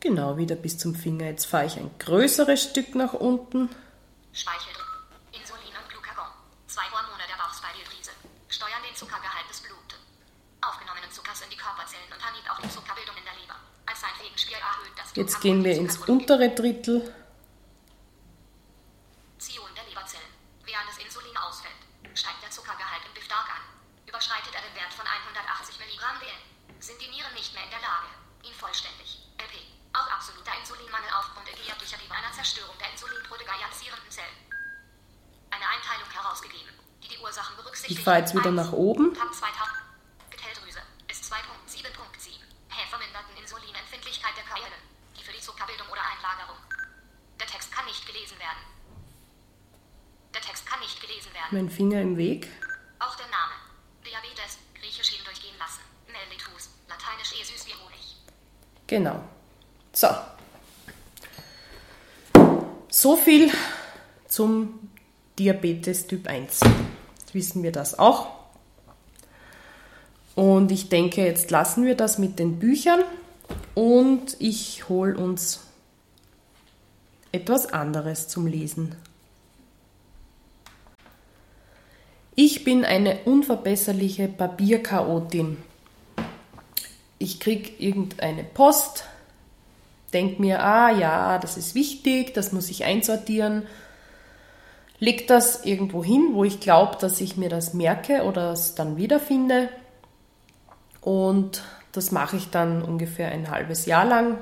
[0.00, 1.26] Genau, wieder bis zum Finger.
[1.26, 3.68] Jetzt fahre ich ein größeres Stück nach unten.
[4.32, 4.80] Speicheldrüse.
[5.32, 6.32] Insulin und Glucagon.
[6.66, 8.16] Zwei Hormone der Bauchspeicheldrüse.
[8.48, 10.00] Steuern den Zuckergehalt des Blutes.
[10.64, 13.60] Aufgenommenen Zuckers in die Körperzellen und animiert auch die Zuckerbildung in der Leber.
[13.84, 17.04] Als sein Gegenspiel erhöht das Jetzt gehen wir ins untere Drittel.
[19.36, 20.32] Zion der Leberzellen.
[20.64, 21.80] Während das Insulin ausfällt,
[22.16, 23.64] steigt der Zuckergehalt im Bif stark an.
[24.08, 26.40] Überschreitet er den Wert von 180 Milligramm DL,
[26.80, 28.10] sind die Nieren nicht mehr in der Lage,
[28.42, 29.69] ihn vollständig, LP,
[30.10, 34.38] auch absoluter Insulinmangel aufgrund erheblicher Leber einer Zerstörung der insulinprotegasierenden Zellen.
[35.50, 36.70] Eine Einteilung herausgegeben,
[37.02, 37.98] die die Ursachen berücksichtigt.
[37.98, 39.14] Ich fahre jetzt wieder nach oben.
[39.14, 39.70] Tab 2000.
[40.30, 42.38] Getelldrüse ist 2.7.7.
[42.70, 44.70] Hä verminderten Insulinempfindlichkeit der Körper,
[45.18, 46.58] die für die Zuckerbildung oder Einlagerung.
[47.38, 48.62] Der Text kann nicht gelesen werden.
[50.34, 51.50] Der Text kann nicht gelesen werden.
[51.50, 52.48] Mein Finger im Weg.
[53.00, 53.54] Auch der Name.
[54.06, 55.82] Diabetes, griechisch hindurchgehen lassen.
[56.06, 58.16] Mellitus, lateinisch eh süß wie Honig.
[58.86, 59.24] Genau.
[60.00, 60.08] So.
[62.88, 63.50] So viel
[64.26, 64.88] zum
[65.38, 66.60] Diabetes Typ 1.
[67.18, 68.28] Jetzt wissen wir das auch.
[70.34, 73.00] Und ich denke, jetzt lassen wir das mit den Büchern
[73.74, 75.66] und ich hole uns
[77.30, 78.94] etwas anderes zum Lesen.
[82.36, 85.58] Ich bin eine unverbesserliche Papierchaotin.
[87.18, 89.04] Ich kriege irgendeine Post,
[90.10, 93.66] denke mir, ah ja, das ist wichtig, das muss ich einsortieren,
[94.98, 98.96] leg das irgendwo hin, wo ich glaube, dass ich mir das merke oder es dann
[98.96, 99.68] wiederfinde.
[101.00, 104.38] Und das mache ich dann ungefähr ein halbes Jahr lang.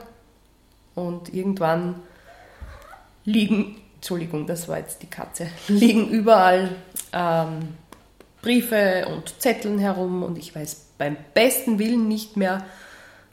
[0.94, 1.96] Und irgendwann
[3.24, 6.70] liegen, Entschuldigung, das war jetzt die Katze, liegen überall
[7.12, 7.74] ähm,
[8.42, 12.64] Briefe und Zetteln herum und ich weiß beim besten Willen nicht mehr,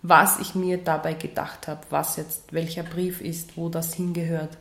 [0.08, 4.58] was ich mir dabei gedacht habe, was jetzt welcher Brief ist, wo das hingehört.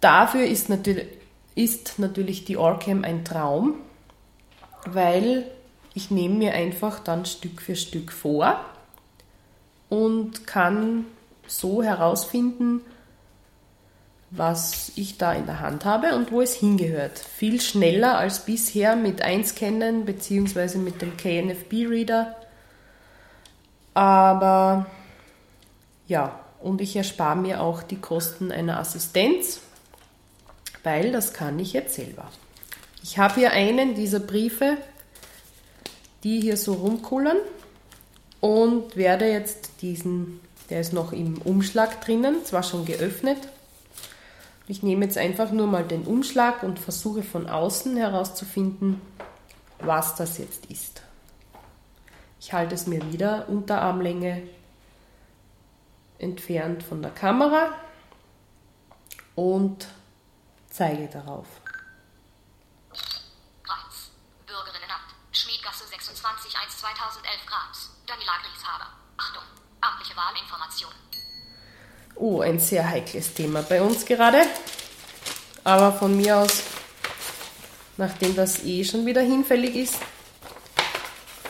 [0.00, 1.06] Dafür ist natürlich,
[1.54, 3.74] ist natürlich die Orcam ein Traum,
[4.84, 5.46] weil
[5.94, 8.60] ich nehme mir einfach dann Stück für Stück vor
[9.88, 11.06] und kann
[11.46, 12.82] so herausfinden,
[14.30, 17.18] was ich da in der Hand habe und wo es hingehört.
[17.18, 20.78] Viel schneller als bisher mit Einscannen bzw.
[20.78, 22.41] mit dem KNFB-Reader
[23.94, 24.86] Aber
[26.06, 29.60] ja, und ich erspare mir auch die Kosten einer Assistenz,
[30.82, 32.30] weil das kann ich jetzt selber.
[33.02, 34.76] Ich habe hier einen dieser Briefe,
[36.22, 37.38] die hier so rumkullern
[38.40, 43.38] und werde jetzt diesen, der ist noch im Umschlag drinnen, zwar schon geöffnet.
[44.68, 49.00] Ich nehme jetzt einfach nur mal den Umschlag und versuche von außen herauszufinden,
[49.80, 51.02] was das jetzt ist.
[52.44, 54.42] Ich halte es mir wieder unter Armlänge
[56.18, 57.72] entfernt von der Kamera
[59.36, 59.86] und
[60.68, 61.46] zeige darauf.
[62.90, 64.10] Reiz.
[64.44, 65.14] Bürgerinnenamt.
[65.30, 67.90] Schmiedgasse 26 1 2011 Grams.
[68.08, 68.88] Daniela Grieshaber.
[69.18, 69.44] Achtung.
[69.80, 70.90] Amtliche Wahlinformation.
[72.16, 74.42] Oh, ein sehr heikles Thema bei uns gerade.
[75.62, 76.64] Aber von mir aus,
[77.98, 79.98] nachdem das eh schon wieder hinfällig ist,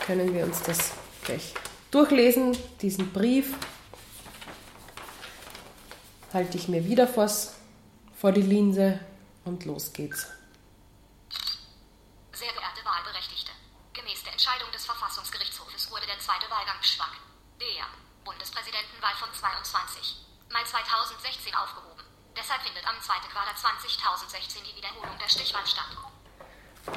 [0.05, 0.91] können wir uns das
[1.23, 1.53] gleich
[1.91, 3.55] durchlesen, diesen Brief
[6.33, 7.55] halte ich mir wieder vors,
[8.19, 8.99] vor die Linse
[9.45, 10.27] und los geht's.
[12.33, 13.51] Sehr geehrte Wahlberechtigte,
[13.93, 17.13] gemäß der Entscheidung des Verfassungsgerichtshofes wurde der zweite Wahlgang schwank.
[17.61, 17.85] Der
[18.25, 20.25] Bundespräsidentenwahl von 22.
[20.51, 22.03] Mai 2016 aufgehoben.
[22.35, 25.93] Deshalb findet am zweiten Quartal 2016 die Wiederholung der Stichwahl statt.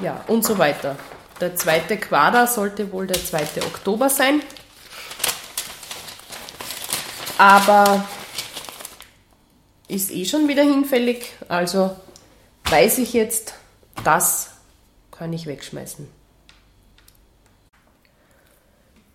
[0.01, 0.95] Ja, und so weiter.
[1.39, 3.63] Der zweite Quader sollte wohl der 2.
[3.65, 4.41] Oktober sein.
[7.37, 8.05] Aber
[9.87, 11.33] ist eh schon wieder hinfällig.
[11.47, 11.95] Also
[12.65, 13.53] weiß ich jetzt,
[14.03, 14.51] das
[15.11, 16.07] kann ich wegschmeißen.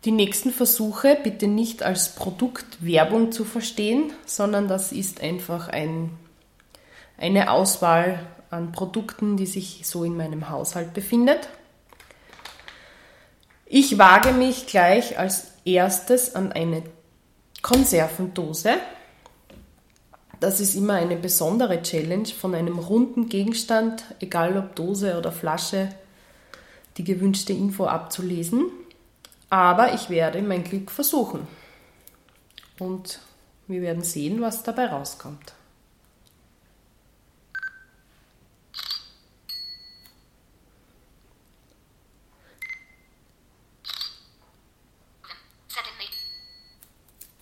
[0.04, 6.10] Die nächsten Versuche bitte nicht als Produktwerbung zu verstehen, sondern das ist einfach ein,
[7.18, 8.18] eine Auswahl
[8.52, 11.48] an Produkten, die sich so in meinem Haushalt befindet.
[13.64, 16.82] Ich wage mich gleich als erstes an eine
[17.62, 18.74] Konservendose.
[20.38, 25.88] Das ist immer eine besondere Challenge, von einem runden Gegenstand, egal ob Dose oder Flasche,
[26.98, 28.70] die gewünschte Info abzulesen.
[29.48, 31.46] Aber ich werde mein Glück versuchen.
[32.78, 33.20] Und
[33.66, 35.54] wir werden sehen, was dabei rauskommt.
[45.72, 46.04] Set in me.
[46.04, 47.41] Aha.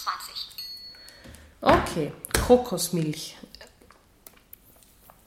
[0.00, 0.48] 128.
[1.60, 2.12] Okay,
[2.46, 3.36] Kokosmilch.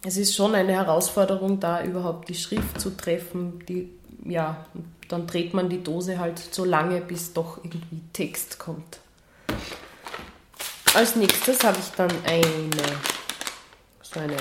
[0.05, 3.65] Es ist schon eine Herausforderung, da überhaupt die Schrift zu treffen.
[3.67, 3.89] Die,
[4.25, 4.65] ja,
[5.07, 8.99] dann dreht man die Dose halt so lange, bis doch irgendwie Text kommt.
[10.93, 12.99] Als nächstes habe ich dann eine
[14.01, 14.37] so eine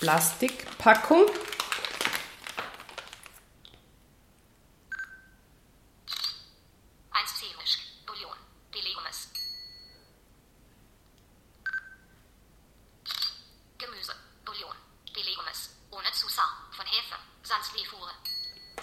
[0.00, 1.26] Plastikpackung.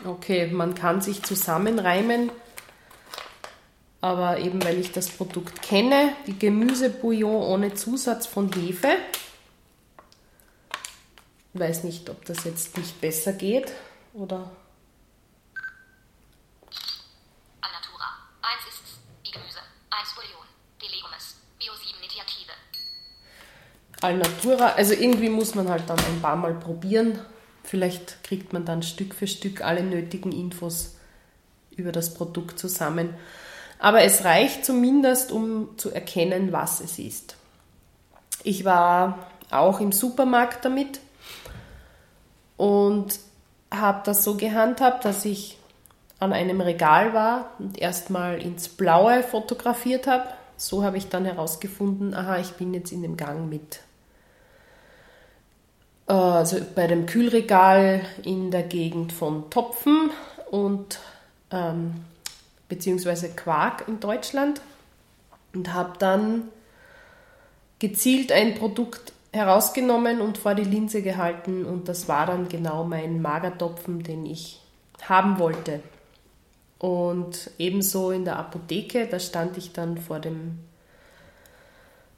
[0.06, 2.32] Okay, man kann sich zusammenreimen,
[4.08, 8.96] aber eben weil ich das Produkt kenne, die Gemüsebouillon ohne Zusatz von Hefe.
[11.54, 13.70] Ich weiß nicht, ob das jetzt nicht besser geht
[14.14, 14.50] oder.
[17.60, 18.06] Alnatura.
[18.42, 19.00] Eins ist's.
[19.26, 19.60] Die Gemüse.
[19.90, 20.46] Eins Bouillon.
[20.82, 21.36] Delegumes.
[21.60, 22.54] Bio 7 Initiative.
[24.00, 27.20] Alnatura, also irgendwie muss man halt dann ein paar Mal probieren.
[27.64, 30.96] Vielleicht kriegt man dann Stück für Stück alle nötigen Infos
[31.72, 33.14] über das Produkt zusammen.
[33.80, 37.36] Aber es reicht zumindest, um zu erkennen, was es ist.
[38.44, 39.20] Ich war
[39.52, 41.00] auch im Supermarkt damit
[42.58, 43.20] und
[43.72, 45.58] habe das so gehandhabt, dass ich
[46.20, 50.26] an einem Regal war und erstmal ins Blaue fotografiert habe.
[50.56, 53.82] So habe ich dann herausgefunden, aha, ich bin jetzt in dem Gang mit
[56.08, 60.10] also bei dem Kühlregal in der Gegend von Topfen
[60.50, 61.00] und
[61.52, 62.06] ähm,
[62.70, 64.62] beziehungsweise Quark in Deutschland
[65.54, 66.50] und habe dann
[67.80, 73.22] gezielt ein Produkt herausgenommen und vor die Linse gehalten und das war dann genau mein
[73.22, 74.62] Magertopfen, den ich
[75.04, 75.82] haben wollte.
[76.80, 80.60] Und ebenso in der Apotheke, da stand ich dann vor dem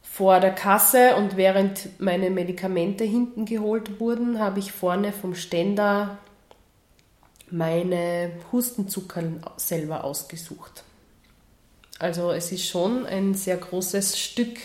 [0.01, 6.17] vor der Kasse und während meine Medikamente hinten geholt wurden, habe ich vorne vom Ständer
[7.51, 9.23] meine Hustenzucker
[9.57, 10.83] selber ausgesucht.
[11.99, 14.57] Also es ist schon ein sehr großes Stück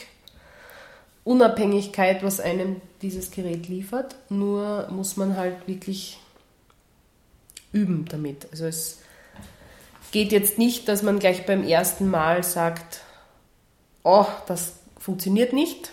[1.25, 4.15] Unabhängigkeit, was einem dieses Gerät liefert.
[4.29, 6.19] Nur muss man halt wirklich
[7.73, 8.47] üben damit.
[8.53, 9.01] Also es
[10.13, 13.01] geht jetzt nicht, dass man gleich beim ersten Mal sagt,
[14.05, 15.91] oh, das funktioniert nicht,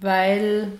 [0.00, 0.78] weil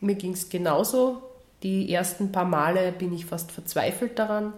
[0.00, 1.22] mir ging es genauso.
[1.62, 4.54] Die ersten paar Male bin ich fast verzweifelt daran,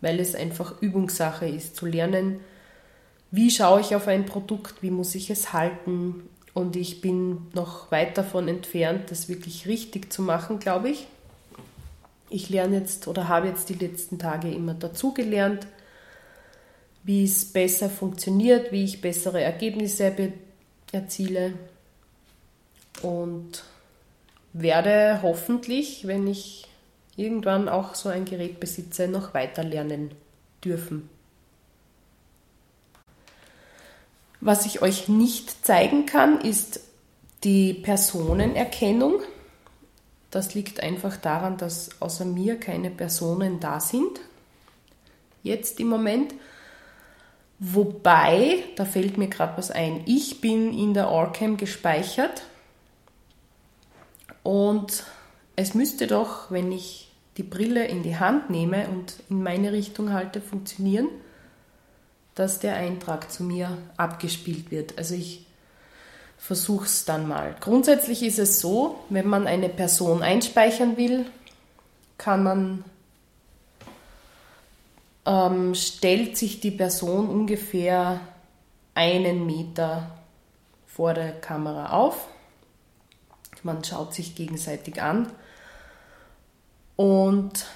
[0.00, 2.40] weil es einfach Übungssache ist, zu lernen,
[3.30, 6.28] wie schaue ich auf ein Produkt, wie muss ich es halten.
[6.54, 11.06] Und ich bin noch weit davon entfernt, das wirklich richtig zu machen, glaube ich.
[12.30, 15.66] Ich lerne jetzt oder habe jetzt die letzten Tage immer dazugelernt,
[17.04, 20.12] wie es besser funktioniert, wie ich bessere Ergebnisse
[20.92, 21.52] erziele
[23.02, 23.62] und
[24.52, 26.66] werde hoffentlich, wenn ich
[27.16, 30.12] irgendwann auch so ein Gerät besitze, noch weiter lernen
[30.64, 31.08] dürfen.
[34.40, 36.80] Was ich euch nicht zeigen kann, ist
[37.42, 39.20] die Personenerkennung.
[40.30, 44.20] Das liegt einfach daran, dass außer mir keine Personen da sind.
[45.42, 46.34] Jetzt im Moment.
[47.58, 52.42] Wobei, da fällt mir gerade was ein, ich bin in der Orcam gespeichert
[54.48, 55.04] und
[55.56, 60.14] es müsste doch, wenn ich die Brille in die Hand nehme und in meine Richtung
[60.14, 61.06] halte, funktionieren,
[62.34, 64.96] dass der Eintrag zu mir abgespielt wird.
[64.96, 65.44] Also ich
[66.38, 67.56] versuche es dann mal.
[67.60, 71.26] Grundsätzlich ist es so, wenn man eine Person einspeichern will,
[72.16, 72.84] kann man
[75.26, 78.22] ähm, stellt sich die Person ungefähr
[78.94, 80.10] einen Meter
[80.86, 82.28] vor der Kamera auf.
[83.64, 85.30] Man schaut sich gegenseitig an.
[86.96, 87.66] Und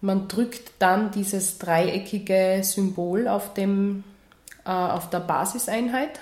[0.00, 4.04] man drückt dann dieses dreieckige Symbol auf, dem,
[4.64, 6.20] äh, auf der Basiseinheit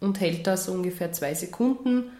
[0.00, 2.10] und hält das ungefähr zwei Sekunden.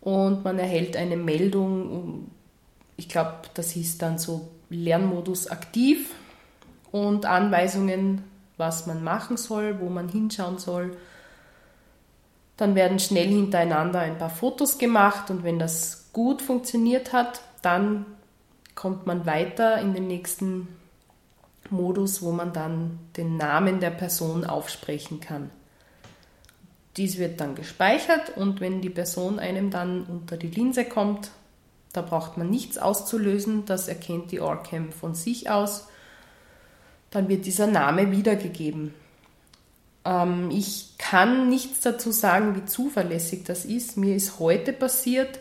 [0.00, 2.30] Und man erhält eine Meldung,
[2.96, 6.14] ich glaube, das hieß dann so Lernmodus aktiv
[6.92, 8.24] und Anweisungen,
[8.56, 10.96] was man machen soll, wo man hinschauen soll.
[12.56, 18.06] Dann werden schnell hintereinander ein paar Fotos gemacht und wenn das gut funktioniert hat, dann
[18.74, 20.68] kommt man weiter in den nächsten
[21.70, 25.50] Modus, wo man dann den Namen der Person aufsprechen kann.
[26.96, 31.30] Dies wird dann gespeichert und wenn die Person einem dann unter die Linse kommt,
[31.92, 35.88] da braucht man nichts auszulösen, das erkennt die Orcam von sich aus
[37.14, 38.92] dann wird dieser Name wiedergegeben.
[40.04, 43.96] Ähm, ich kann nichts dazu sagen, wie zuverlässig das ist.
[43.96, 45.38] Mir ist heute passiert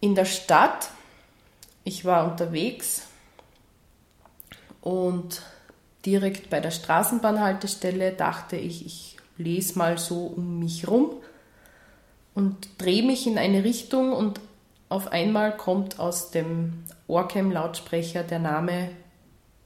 [0.00, 0.90] in der Stadt.
[1.84, 3.02] Ich war unterwegs
[4.80, 5.42] und
[6.06, 11.16] direkt bei der Straßenbahnhaltestelle dachte ich, ich lese mal so um mich rum
[12.34, 14.40] und drehe mich in eine Richtung und
[14.88, 18.90] auf einmal kommt aus dem Orcam-Lautsprecher der Name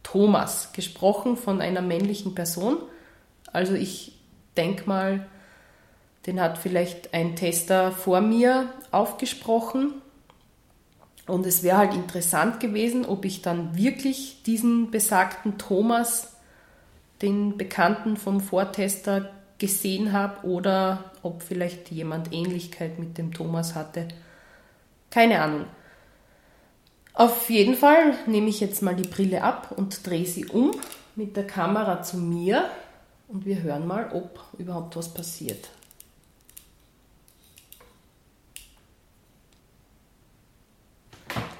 [0.02, 2.76] Thomas, gesprochen von einer männlichen Person.
[3.54, 4.12] Also ich
[4.56, 5.26] denke mal,
[6.26, 9.94] den hat vielleicht ein Tester vor mir aufgesprochen.
[11.26, 16.36] Und es wäre halt interessant gewesen, ob ich dann wirklich diesen besagten Thomas,
[17.22, 24.08] den Bekannten vom Vortester, gesehen habe oder ob vielleicht jemand Ähnlichkeit mit dem Thomas hatte.
[25.10, 25.66] Keine Ahnung.
[27.14, 30.72] Auf jeden Fall nehme ich jetzt mal die Brille ab und drehe sie um
[31.14, 32.68] mit der Kamera zu mir
[33.28, 35.68] und wir hören mal, ob überhaupt was passiert.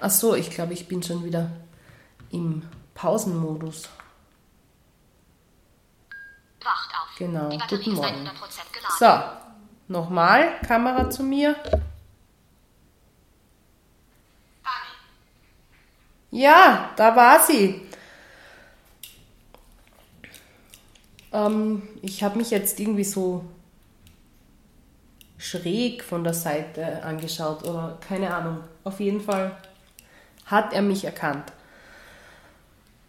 [0.00, 1.50] Ach so, ich glaube, ich bin schon wieder
[2.30, 2.62] im
[2.94, 3.88] Pausenmodus.
[6.62, 7.16] Wacht auf.
[7.16, 8.28] Genau, Die Batterie guten ist Morgen.
[8.28, 8.30] 100%
[8.72, 9.38] geladen.
[9.88, 11.56] So, nochmal, Kamera zu mir.
[16.30, 17.86] Ja, da war sie.
[21.34, 23.44] Ähm, ich habe mich jetzt irgendwie so
[25.36, 28.60] schräg von der Seite angeschaut oder keine Ahnung.
[28.84, 29.54] Auf jeden Fall
[30.46, 31.52] hat er mich erkannt.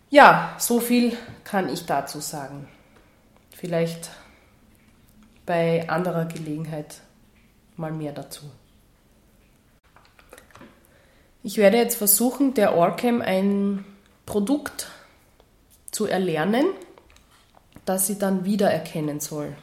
[0.10, 2.68] Ja, so viel kann ich dazu sagen.
[3.52, 4.12] Vielleicht
[5.46, 7.02] bei anderer Gelegenheit
[7.78, 8.46] mal mehr dazu.
[11.44, 13.86] Ich werde jetzt versuchen, der Orcam ein
[14.26, 14.90] Produkt
[15.92, 16.66] zu erlernen,
[17.86, 19.56] das sie dann wiedererkennen soll.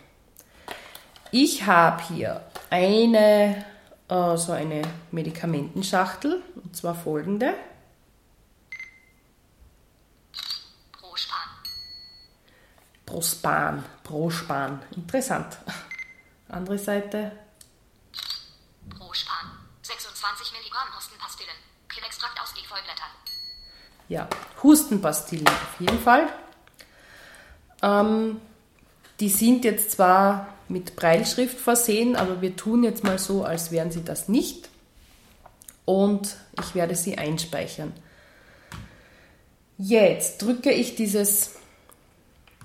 [1.30, 3.64] Ich habe hier eine,
[4.08, 7.54] äh, so eine Medikamentenschachtel, und zwar folgende.
[10.92, 11.48] Prospan.
[13.06, 14.82] Prospan, Prospan.
[14.94, 15.58] Interessant.
[16.48, 17.32] Andere Seite.
[18.90, 19.50] Prospan.
[19.82, 21.56] 26 Milligramm Hustenpastillen.
[21.88, 23.10] Pilextrakt aus Efeublättern.
[24.08, 24.28] Ja,
[24.62, 26.28] Hustenpastillen auf jeden Fall.
[27.82, 28.40] Ähm,
[29.20, 33.90] die sind jetzt zwar mit Breilschrift versehen, aber wir tun jetzt mal so, als wären
[33.90, 34.68] sie das nicht.
[35.84, 37.92] Und ich werde sie einspeichern.
[39.78, 41.56] Jetzt drücke ich dieses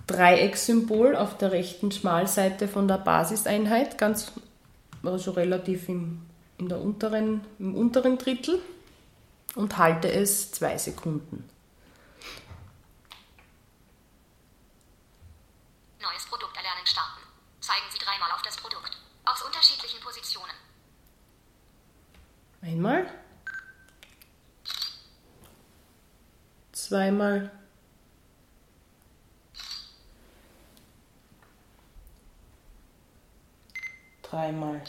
[0.07, 4.31] Dreieckssymbol auf der rechten Schmalseite von der Basiseinheit, ganz
[5.03, 6.21] also relativ im,
[6.57, 8.61] in der unteren, im unteren Drittel
[9.55, 11.47] und halte es zwei Sekunden.
[16.01, 17.21] Neues Produkt erlernen starten.
[17.59, 18.97] Zeigen Sie dreimal auf das Produkt.
[19.37, 20.53] Aus unterschiedlichen Positionen.
[22.61, 23.07] Einmal.
[26.71, 27.51] Zweimal.
[34.23, 34.83] Dreimal.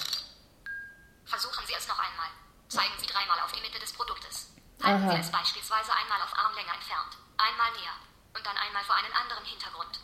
[1.27, 2.29] Versuchen Sie es noch einmal.
[2.69, 4.51] Zeigen Sie dreimal auf die Mitte des Produktes.
[4.83, 5.13] Halten Aha.
[5.13, 7.97] Sie es beispielsweise einmal auf Armlänge entfernt, einmal näher
[8.35, 10.01] und dann einmal vor einen anderen Hintergrund.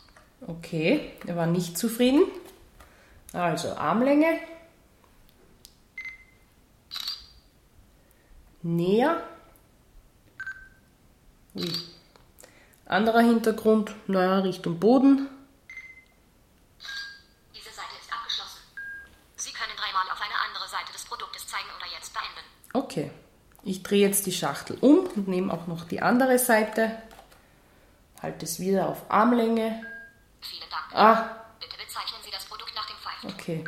[0.47, 2.24] Okay, er war nicht zufrieden.
[3.35, 4.39] Also Armlänge.
[8.62, 9.22] Näher.
[11.57, 11.70] Ui.
[12.87, 15.28] Anderer Hintergrund, naja, Richtung Boden.
[17.55, 18.61] Diese Seite ist abgeschlossen.
[19.37, 22.47] Sie können dreimal auf eine andere Seite des Produktes zeigen oder jetzt beenden.
[22.72, 23.11] Okay,
[23.64, 27.03] ich drehe jetzt die Schachtel um und nehme auch noch die andere Seite.
[28.22, 29.85] Halte es wieder auf Armlänge.
[30.41, 30.95] Vielen Dank.
[30.95, 33.24] Ah, Bitte bezeichnen Sie das Produkt nach dem Pfeif.
[33.45, 33.64] Okay.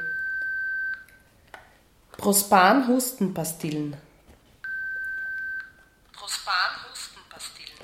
[2.17, 3.97] Prospan Hustenpastillen.
[6.13, 7.79] Prospan Hustenpastillen.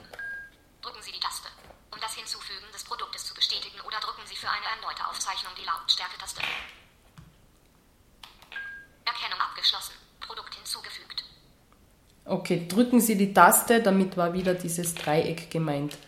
[0.80, 1.49] Drücken Sie die Taste,
[1.93, 5.66] um das Hinzufügen des Produktes zu bestätigen oder drücken Sie für eine erneute Aufzeichnung die
[5.66, 6.40] Lautstärke-Taste.
[9.05, 9.95] Erkennung abgeschlossen.
[10.20, 11.24] Produkt hinzugefügt.
[12.24, 15.99] Okay, drücken Sie die Taste, damit war wieder dieses Dreieck gemeint.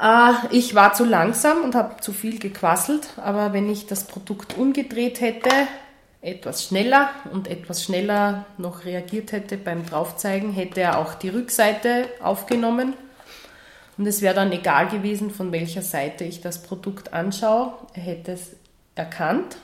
[0.00, 4.56] Ah, ich war zu langsam und habe zu viel gequasselt, aber wenn ich das Produkt
[4.56, 5.50] umgedreht hätte,
[6.20, 12.06] etwas schneller und etwas schneller noch reagiert hätte beim Draufzeigen, hätte er auch die Rückseite
[12.22, 12.94] aufgenommen.
[13.96, 17.72] Und es wäre dann egal gewesen, von welcher Seite ich das Produkt anschaue.
[17.94, 18.54] Er hätte es
[18.94, 19.56] erkannt.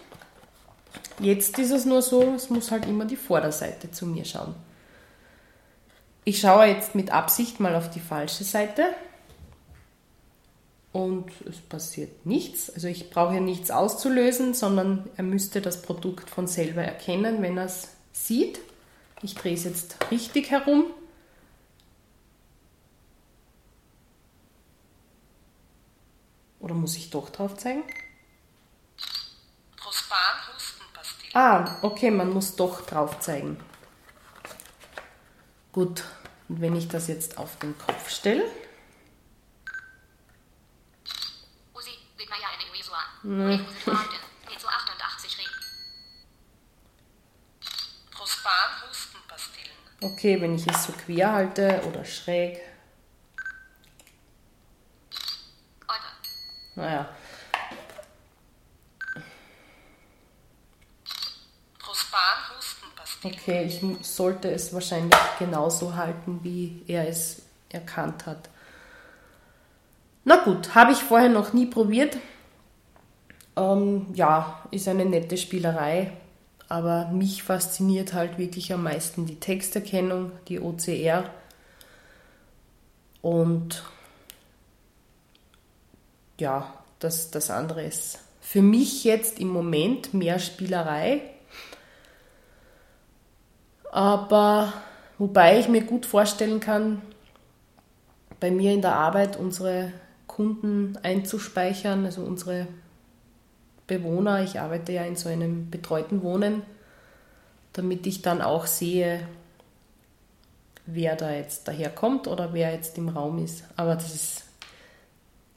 [1.20, 4.56] Jetzt ist es nur so, es muss halt immer die Vorderseite zu mir schauen.
[6.24, 8.82] Ich schaue jetzt mit Absicht mal auf die falsche Seite
[10.94, 12.70] und es passiert nichts.
[12.70, 17.58] Also ich brauche hier nichts auszulösen, sondern er müsste das Produkt von selber erkennen, wenn
[17.58, 18.60] er es sieht.
[19.20, 20.86] Ich drehe es jetzt richtig herum.
[26.60, 27.82] Oder muss ich doch drauf zeigen?
[29.76, 31.34] Prospan Hustenpastillen.
[31.34, 33.58] Ah, okay, man muss doch drauf zeigen.
[35.72, 36.04] Gut,
[36.48, 38.44] und wenn ich das jetzt auf den Kopf stelle,
[41.74, 42.72] Usi, sieht man ja in den Uso an.
[42.72, 42.72] Reden Sie vorhanden.
[42.72, 42.72] Geht so 88 Reden.
[42.72, 42.73] Prospan
[48.88, 49.76] Hustenpastillen.
[50.00, 52.60] okay, wenn ich es so quer halte oder schräg,
[55.88, 55.98] Eure.
[56.76, 57.08] naja,
[61.78, 63.36] Prospan Hustenpastillen.
[63.36, 68.48] okay, ich sollte es wahrscheinlich genauso halten, wie er es erkannt hat.
[70.24, 72.16] Na gut, habe ich vorher noch nie probiert.
[73.56, 76.12] Ähm, ja, ist eine nette Spielerei,
[76.68, 81.24] aber mich fasziniert halt wirklich am meisten die Texterkennung, die OCR.
[83.22, 83.84] Und
[86.38, 91.22] ja, das, das andere ist für mich jetzt im Moment mehr Spielerei.
[93.90, 94.72] Aber
[95.18, 97.00] wobei ich mir gut vorstellen kann,
[98.40, 99.92] bei mir in der Arbeit unsere
[100.26, 102.66] Kunden einzuspeichern, also unsere
[103.86, 104.42] Bewohner.
[104.42, 106.62] Ich arbeite ja in so einem betreuten Wohnen,
[107.72, 109.26] damit ich dann auch sehe,
[110.86, 113.64] wer da jetzt daherkommt oder wer jetzt im Raum ist.
[113.76, 114.44] Aber das ist,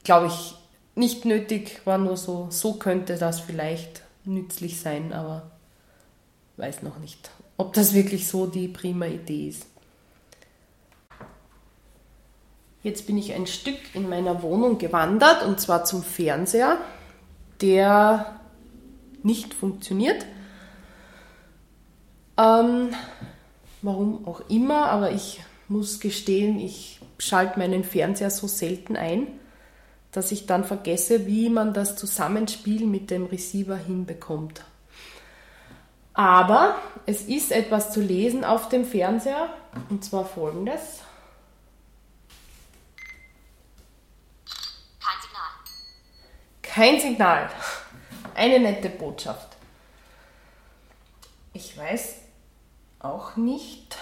[0.04, 0.54] glaube ich,
[0.94, 5.50] nicht nötig, war nur so, so könnte das vielleicht nützlich sein, aber
[6.56, 9.66] weiß noch nicht, ob das wirklich so die prima Idee ist.
[12.82, 16.78] Jetzt bin ich ein Stück in meiner Wohnung gewandert und zwar zum Fernseher,
[17.60, 18.40] der
[19.22, 20.24] nicht funktioniert.
[22.38, 22.90] Ähm,
[23.82, 29.26] warum auch immer, aber ich muss gestehen, ich schalte meinen Fernseher so selten ein,
[30.12, 34.64] dass ich dann vergesse, wie man das Zusammenspiel mit dem Receiver hinbekommt.
[36.14, 39.50] Aber es ist etwas zu lesen auf dem Fernseher
[39.88, 41.02] und zwar folgendes.
[45.00, 46.67] Kein Signal.
[46.78, 47.50] Kein Signal.
[48.36, 49.56] Eine nette Botschaft.
[51.52, 52.20] Ich weiß
[53.00, 53.98] auch nicht,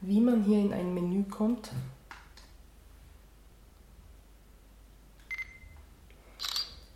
[0.00, 1.70] wie man hier in ein Menü kommt.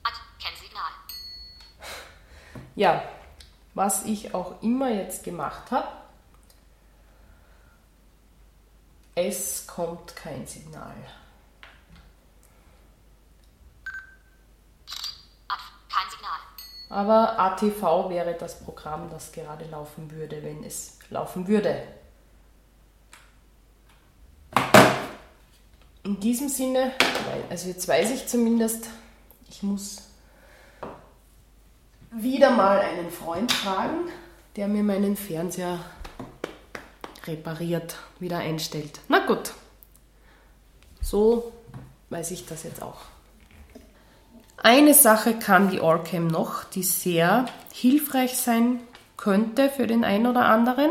[0.04, 0.92] Ad, kein Signal.
[2.76, 3.02] Ja,
[3.74, 5.88] was ich auch immer jetzt gemacht habe,
[9.16, 10.94] es kommt kein Signal.
[15.48, 16.40] Ad, kein Signal.
[16.94, 21.82] Aber ATV wäre das Programm, das gerade laufen würde, wenn es laufen würde.
[26.04, 26.92] In diesem Sinne,
[27.50, 28.90] also jetzt weiß ich zumindest,
[29.48, 30.02] ich muss
[32.12, 34.08] wieder mal einen Freund fragen,
[34.54, 35.80] der mir meinen Fernseher
[37.26, 39.00] repariert, wieder einstellt.
[39.08, 39.52] Na gut,
[41.02, 41.52] so
[42.10, 43.13] weiß ich das jetzt auch.
[44.66, 48.80] Eine Sache kann die Orcam noch, die sehr hilfreich sein
[49.18, 50.90] könnte für den einen oder anderen.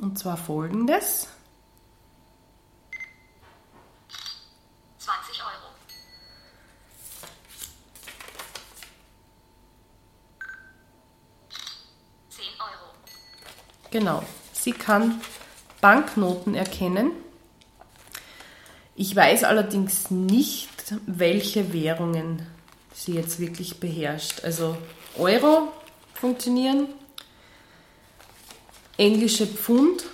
[0.00, 1.28] Und zwar folgendes.
[4.96, 5.50] 20 Euro.
[12.60, 12.94] Euro.
[13.90, 14.22] Genau,
[14.54, 15.20] sie kann
[15.82, 17.10] Banknoten erkennen.
[18.94, 22.46] Ich weiß allerdings nicht, welche Währungen
[22.92, 24.44] sie jetzt wirklich beherrscht.
[24.44, 24.76] Also
[25.18, 25.72] Euro
[26.14, 26.88] funktionieren,
[28.96, 30.04] englische Pfund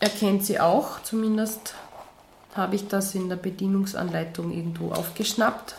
[0.00, 1.74] erkennt sie auch, zumindest
[2.54, 5.74] habe ich das in der Bedienungsanleitung irgendwo aufgeschnappt.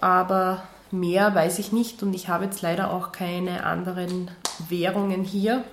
[0.00, 4.30] Aber mehr weiß ich nicht und ich habe jetzt leider auch keine anderen
[4.68, 5.64] Währungen hier,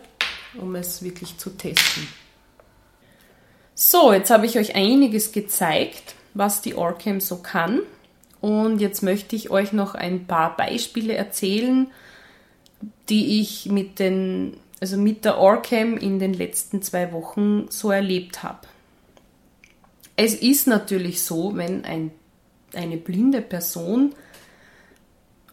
[0.60, 2.08] um es wirklich zu testen.
[3.74, 7.82] So, jetzt habe ich euch einiges gezeigt, was die Orcam so kann.
[8.42, 11.88] Und jetzt möchte ich euch noch ein paar Beispiele erzählen,
[13.10, 18.44] die ich mit, den, also mit der Orcam in den letzten zwei Wochen so erlebt
[18.44, 18.68] habe.
[20.16, 22.12] Es ist natürlich so, wenn ein,
[22.74, 24.14] eine blinde Person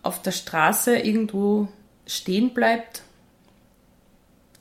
[0.03, 1.69] auf der Straße irgendwo
[2.07, 3.03] stehen bleibt,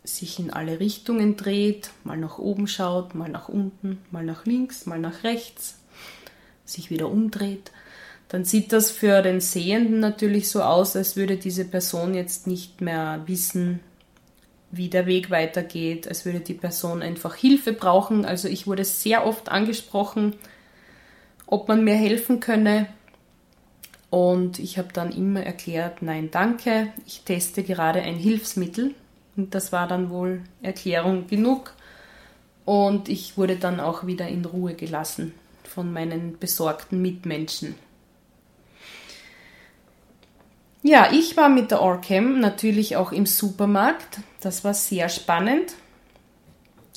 [0.03, 4.85] sich in alle Richtungen dreht, mal nach oben schaut, mal nach unten, mal nach links,
[4.85, 5.79] mal nach rechts,
[6.65, 7.71] sich wieder umdreht,
[8.33, 12.81] dann sieht das für den Sehenden natürlich so aus, als würde diese Person jetzt nicht
[12.81, 13.79] mehr wissen,
[14.71, 18.25] wie der Weg weitergeht, als würde die Person einfach Hilfe brauchen.
[18.25, 20.35] Also ich wurde sehr oft angesprochen,
[21.45, 22.87] ob man mir helfen könne.
[24.09, 28.95] Und ich habe dann immer erklärt, nein, danke, ich teste gerade ein Hilfsmittel.
[29.37, 31.75] Und das war dann wohl Erklärung genug.
[32.65, 37.75] Und ich wurde dann auch wieder in Ruhe gelassen von meinen besorgten Mitmenschen.
[40.85, 44.19] Ja, ich war mit der Orcam natürlich auch im Supermarkt.
[44.41, 45.75] Das war sehr spannend.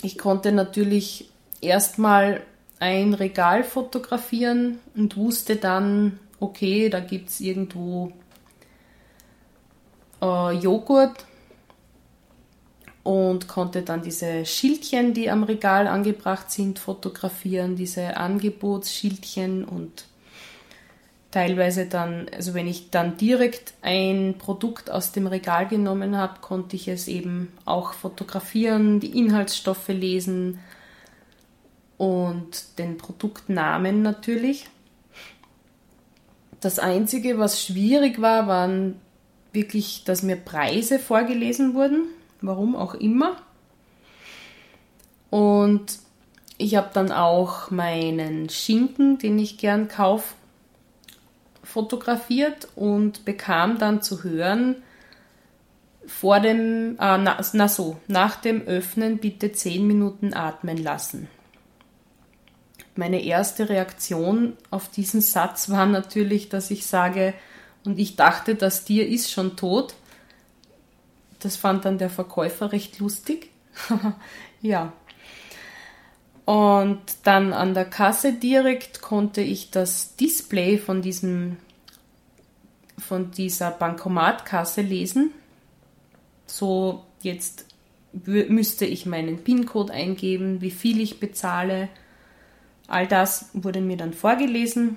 [0.03, 1.31] Ich konnte natürlich
[1.61, 2.43] erstmal
[2.81, 8.13] ein Regal fotografieren und wusste dann, okay, da gibt es irgendwo
[10.21, 11.25] äh, Joghurt
[13.05, 20.07] und konnte dann diese Schildchen, die am Regal angebracht sind, fotografieren, diese Angebotsschildchen und
[21.37, 26.77] teilweise dann, also wenn ich dann direkt ein Produkt aus dem Regal genommen habe, konnte
[26.77, 30.59] ich es eben auch fotografieren, die Inhaltsstoffe lesen
[31.99, 34.67] und den Produktnamen natürlich.
[36.63, 38.99] Das Einzige, was schwierig war, waren
[39.53, 42.07] wirklich, dass mir Preise vorgelesen wurden,
[42.41, 43.37] warum auch immer.
[45.29, 45.99] Und
[46.57, 50.33] ich habe dann auch meinen Schinken, den ich gern kaufe,
[51.67, 54.77] fotografiert und bekam dann zu hören,
[56.07, 61.29] vor dem, äh, na, na so, nach dem Öffnen bitte 10 Minuten atmen lassen.
[62.95, 67.35] Meine erste Reaktion auf diesen Satz war natürlich, dass ich sage,
[67.85, 69.95] und ich dachte, das Tier ist schon tot.
[71.41, 73.51] Das fand dann der Verkäufer recht lustig.
[74.61, 74.93] ja.
[76.47, 81.59] Und dann an der Kasse direkt konnte ich das Display von diesem
[82.99, 85.33] von dieser Bankomatkasse lesen.
[86.47, 87.67] So jetzt
[88.13, 91.89] müsste ich meinen PIN-Code eingeben, wie viel ich bezahle.
[92.87, 94.97] All das wurde mir dann vorgelesen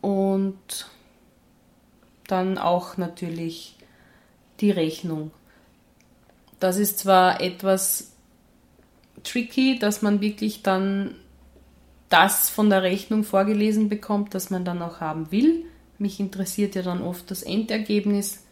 [0.00, 0.90] und
[2.26, 3.76] dann auch natürlich
[4.60, 5.30] die Rechnung.
[6.58, 8.15] Das ist zwar etwas
[9.26, 11.14] tricky, dass man wirklich dann
[12.08, 15.64] das von der Rechnung vorgelesen bekommt, das man dann auch haben will.
[15.98, 18.44] Mich interessiert ja dann oft das Endergebnis.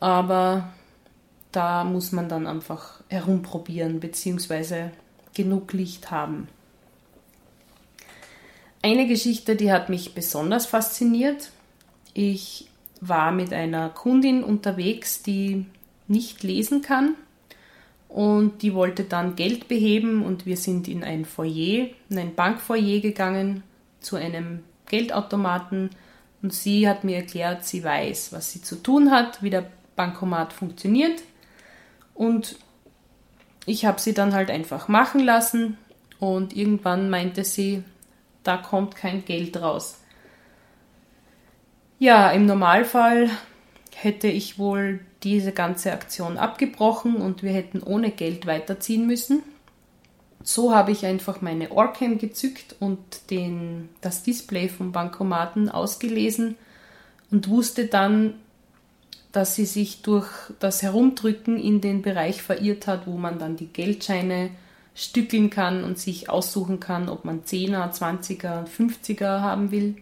[0.00, 0.72] Aber
[1.50, 4.90] da muss man dann einfach herumprobieren bzw.
[5.34, 6.48] genug Licht haben.
[8.82, 11.50] Eine Geschichte, die hat mich besonders fasziniert.
[12.14, 12.68] Ich
[13.00, 15.66] war mit einer Kundin unterwegs, die
[16.06, 17.14] nicht lesen kann
[18.08, 23.00] und die wollte dann Geld beheben und wir sind in ein Foyer, in ein Bankfoyer
[23.00, 23.62] gegangen
[24.00, 25.90] zu einem Geldautomaten.
[26.42, 30.52] Und sie hat mir erklärt, sie weiß, was sie zu tun hat, wie der Bankomat
[30.52, 31.22] funktioniert.
[32.14, 32.56] Und
[33.66, 35.76] ich habe sie dann halt einfach machen lassen.
[36.18, 37.84] Und irgendwann meinte sie,
[38.42, 40.00] da kommt kein Geld raus.
[41.98, 43.28] Ja, im Normalfall
[44.00, 49.42] hätte ich wohl diese ganze Aktion abgebrochen und wir hätten ohne Geld weiterziehen müssen.
[50.42, 52.98] So habe ich einfach meine Orcam gezückt und
[53.30, 56.54] den, das Display vom Bankomaten ausgelesen
[57.32, 58.34] und wusste dann,
[59.32, 60.28] dass sie sich durch
[60.60, 64.50] das Herumdrücken in den Bereich verirrt hat, wo man dann die Geldscheine
[64.94, 69.96] stückeln kann und sich aussuchen kann, ob man 10er, 20er, 50er haben will.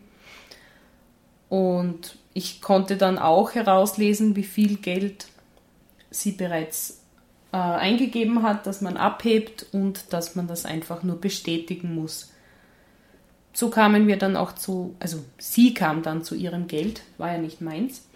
[1.49, 5.29] Und ich konnte dann auch herauslesen, wie viel Geld
[6.11, 7.01] sie bereits
[7.51, 12.31] äh, eingegeben hat, dass man abhebt und dass man das einfach nur bestätigen muss.
[13.55, 17.39] So kamen wir dann auch zu, also sie kam dann zu ihrem Geld, war ja
[17.39, 18.07] nicht meins,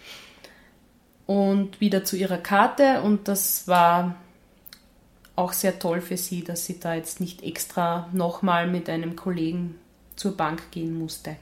[1.24, 4.16] und wieder zu ihrer Karte und das war
[5.34, 9.76] auch sehr toll für sie, dass sie da jetzt nicht extra nochmal mit einem Kollegen
[10.14, 11.36] zur Bank gehen musste.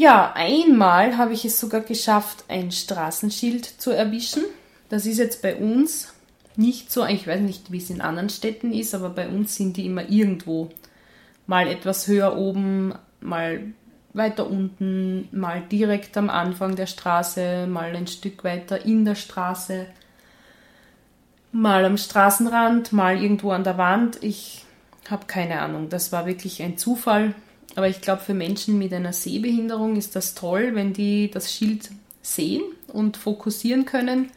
[0.00, 4.44] Ja, einmal habe ich es sogar geschafft, ein Straßenschild zu erwischen.
[4.88, 6.14] Das ist jetzt bei uns
[6.56, 9.76] nicht so, ich weiß nicht, wie es in anderen Städten ist, aber bei uns sind
[9.76, 10.70] die immer irgendwo.
[11.46, 13.74] Mal etwas höher oben, mal
[14.14, 19.84] weiter unten, mal direkt am Anfang der Straße, mal ein Stück weiter in der Straße,
[21.52, 24.22] mal am Straßenrand, mal irgendwo an der Wand.
[24.22, 24.64] Ich
[25.10, 25.90] habe keine Ahnung.
[25.90, 27.34] Das war wirklich ein Zufall.
[27.76, 31.90] Aber ich glaube, für Menschen mit einer Sehbehinderung ist das toll, wenn die das Schild
[32.22, 34.30] sehen und fokussieren können,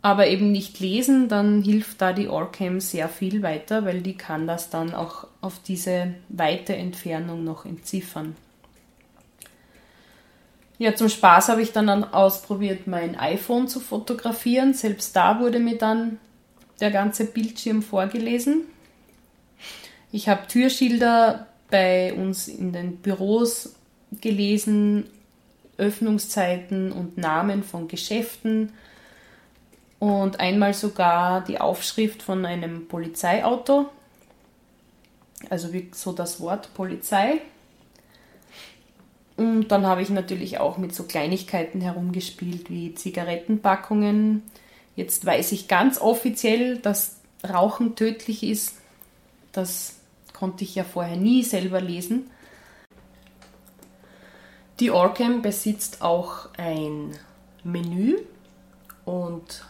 [0.00, 4.46] aber eben nicht lesen, dann hilft da die Orcam sehr viel weiter, weil die kann
[4.46, 8.34] das dann auch auf diese weite Entfernung noch entziffern.
[10.78, 14.74] Ja, zum Spaß habe ich dann ausprobiert, mein iPhone zu fotografieren.
[14.74, 16.18] Selbst da wurde mir dann
[16.80, 18.62] der ganze Bildschirm vorgelesen.
[20.10, 23.74] Ich habe Türschilder bei uns in den Büros
[24.20, 25.06] gelesen,
[25.78, 28.74] Öffnungszeiten und Namen von Geschäften
[29.98, 33.86] und einmal sogar die Aufschrift von einem Polizeiauto,
[35.48, 37.40] also wie so das Wort Polizei.
[39.38, 44.42] Und dann habe ich natürlich auch mit so Kleinigkeiten herumgespielt wie Zigarettenpackungen.
[44.94, 47.16] Jetzt weiß ich ganz offiziell, dass
[47.48, 48.74] Rauchen tödlich ist.
[49.52, 50.01] Das
[50.42, 52.28] konnte ich ja vorher nie selber lesen.
[54.80, 57.16] Die Orcam besitzt auch ein
[57.62, 58.18] Menü
[59.04, 59.64] und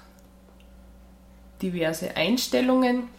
[1.60, 3.10] diverse Einstellungen.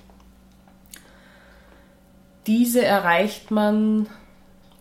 [2.48, 4.08] Diese erreicht man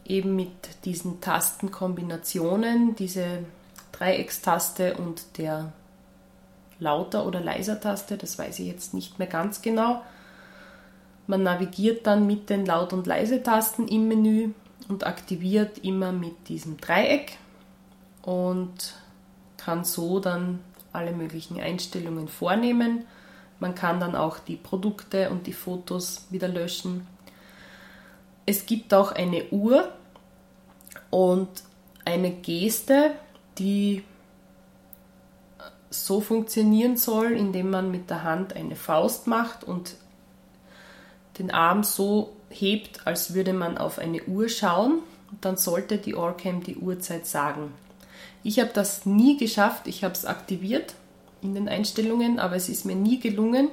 [0.06, 3.40] eben mit diesen Tastenkombinationen, diese
[3.92, 5.74] Dreieckstaste und der
[6.78, 10.00] lauter oder leiser Taste, das weiß ich jetzt nicht mehr ganz genau.
[11.32, 14.50] Man navigiert dann mit den Laut- und Leise-Tasten im Menü
[14.88, 17.38] und aktiviert immer mit diesem Dreieck
[18.20, 18.92] und
[19.56, 20.58] kann so dann
[20.92, 23.06] alle möglichen Einstellungen vornehmen.
[23.60, 27.06] Man kann dann auch die Produkte und die Fotos wieder löschen.
[28.44, 29.88] Es gibt auch eine Uhr
[31.08, 31.48] und
[32.04, 33.12] eine Geste,
[33.56, 34.04] die
[35.88, 39.96] so funktionieren soll, indem man mit der Hand eine Faust macht und
[41.38, 45.00] den Arm so hebt, als würde man auf eine Uhr schauen,
[45.40, 47.72] dann sollte die Orcam die Uhrzeit sagen.
[48.42, 50.94] Ich habe das nie geschafft, ich habe es aktiviert
[51.40, 53.68] in den Einstellungen, aber es ist mir nie gelungen,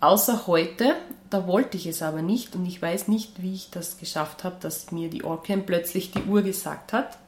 [0.00, 0.96] außer heute,
[1.30, 4.56] da wollte ich es aber nicht und ich weiß nicht, wie ich das geschafft habe,
[4.60, 7.18] dass mir die Orcam plötzlich die Uhr gesagt hat.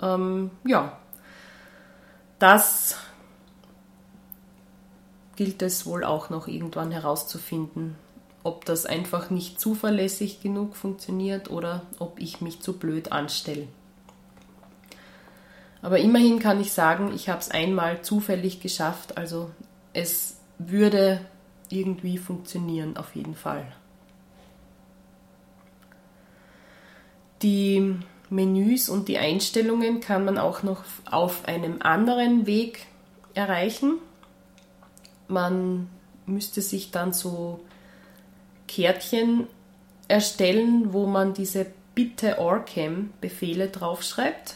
[0.00, 0.98] Ähm, ja,
[2.38, 2.96] das
[5.36, 7.96] gilt es wohl auch noch irgendwann herauszufinden,
[8.48, 13.68] ob das einfach nicht zuverlässig genug funktioniert oder ob ich mich zu blöd anstelle.
[15.82, 19.50] Aber immerhin kann ich sagen, ich habe es einmal zufällig geschafft, also
[19.92, 21.20] es würde
[21.68, 23.70] irgendwie funktionieren auf jeden Fall.
[27.42, 27.96] Die
[28.30, 32.86] Menüs und die Einstellungen kann man auch noch auf einem anderen Weg
[33.34, 33.98] erreichen.
[35.28, 35.90] Man
[36.24, 37.60] müsste sich dann so
[38.68, 39.48] Kärtchen
[40.06, 44.54] erstellen, wo man diese Bitte Orcam Befehle draufschreibt.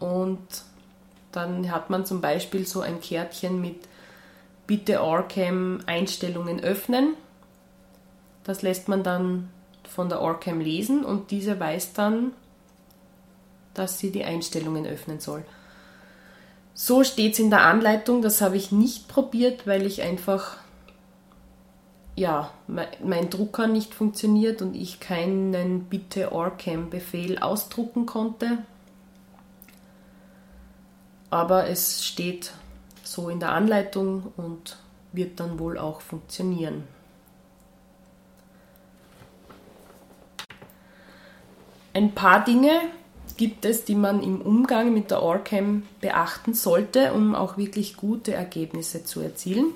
[0.00, 0.40] Und
[1.30, 3.76] dann hat man zum Beispiel so ein Kärtchen mit
[4.66, 7.14] Bitte Orcam Einstellungen öffnen.
[8.42, 9.50] Das lässt man dann
[9.88, 12.32] von der Orcam lesen und diese weiß dann,
[13.74, 15.44] dass sie die Einstellungen öffnen soll.
[16.74, 20.56] So steht es in der Anleitung, das habe ich nicht probiert, weil ich einfach,
[22.14, 28.58] ja, mein Drucker nicht funktioniert und ich keinen Bitte Orcam Befehl ausdrucken konnte.
[31.30, 32.52] Aber es steht
[33.02, 34.76] so in der Anleitung und
[35.12, 36.84] wird dann wohl auch funktionieren.
[41.94, 42.72] Ein paar Dinge
[43.36, 48.32] gibt es, die man im Umgang mit der Orcam beachten sollte, um auch wirklich gute
[48.32, 49.74] Ergebnisse zu erzielen.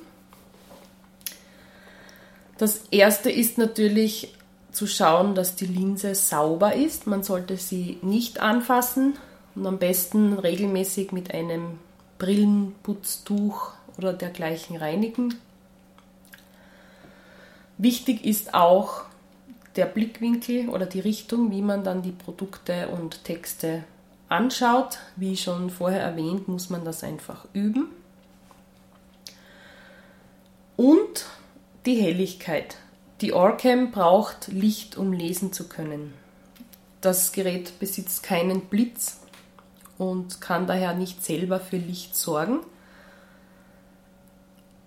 [2.59, 4.35] Das erste ist natürlich
[4.73, 7.07] zu schauen, dass die Linse sauber ist.
[7.07, 9.15] Man sollte sie nicht anfassen
[9.55, 11.79] und am besten regelmäßig mit einem
[12.19, 15.35] Brillenputztuch oder dergleichen reinigen.
[17.79, 19.03] Wichtig ist auch,
[19.77, 23.85] der Blickwinkel oder die Richtung, wie man dann die Produkte und Texte
[24.29, 24.99] anschaut.
[25.17, 27.89] Wie schon vorher erwähnt, muss man das einfach üben.
[30.77, 31.27] Und
[31.87, 32.77] die Helligkeit.
[33.21, 36.13] Die Orcam braucht Licht, um lesen zu können.
[37.01, 39.21] Das Gerät besitzt keinen Blitz
[39.97, 42.59] und kann daher nicht selber für Licht sorgen.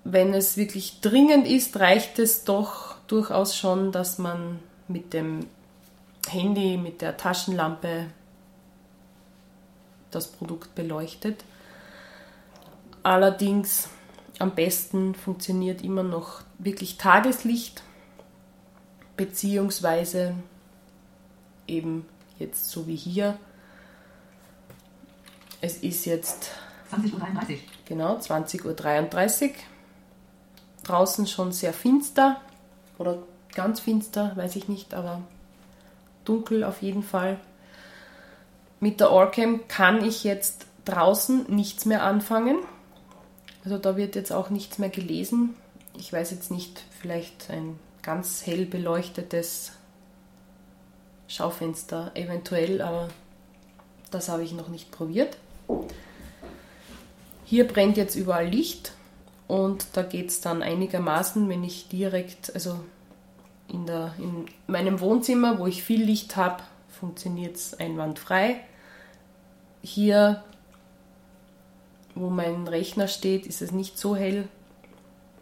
[0.04, 5.48] Wenn es wirklich dringend ist, reicht es doch durchaus schon, dass man mit dem
[6.28, 8.08] Handy, mit der Taschenlampe
[10.12, 11.44] das Produkt beleuchtet.
[13.04, 13.88] Allerdings
[14.40, 17.82] am besten funktioniert immer noch wirklich Tageslicht,
[19.18, 20.36] beziehungsweise
[21.68, 22.06] eben
[22.38, 23.38] jetzt so wie hier.
[25.62, 26.52] Es ist jetzt
[26.94, 27.58] 20.33 Uhr.
[27.86, 29.52] Genau, 20.33 Uhr.
[30.84, 32.40] Draußen schon sehr finster
[32.98, 33.20] oder
[33.54, 35.22] ganz finster, weiß ich nicht, aber
[36.26, 37.40] dunkel auf jeden Fall.
[38.80, 42.58] Mit der Orcam kann ich jetzt draußen nichts mehr anfangen.
[43.64, 45.56] Also da wird jetzt auch nichts mehr gelesen.
[46.00, 49.74] Ich weiß jetzt nicht, vielleicht ein ganz hell beleuchtetes
[51.28, 53.10] Schaufenster eventuell, aber
[54.10, 55.38] das habe ich noch nicht probiert.
[57.44, 58.94] Hier brennt jetzt überall Licht
[59.48, 62.80] und da geht es dann einigermaßen, wenn ich direkt, also
[63.68, 68.62] in, der, in meinem Wohnzimmer, wo ich viel Licht habe, funktioniert es einwandfrei.
[69.82, 70.44] Hier,
[72.16, 74.48] wo mein Rechner steht, ist es nicht so hell.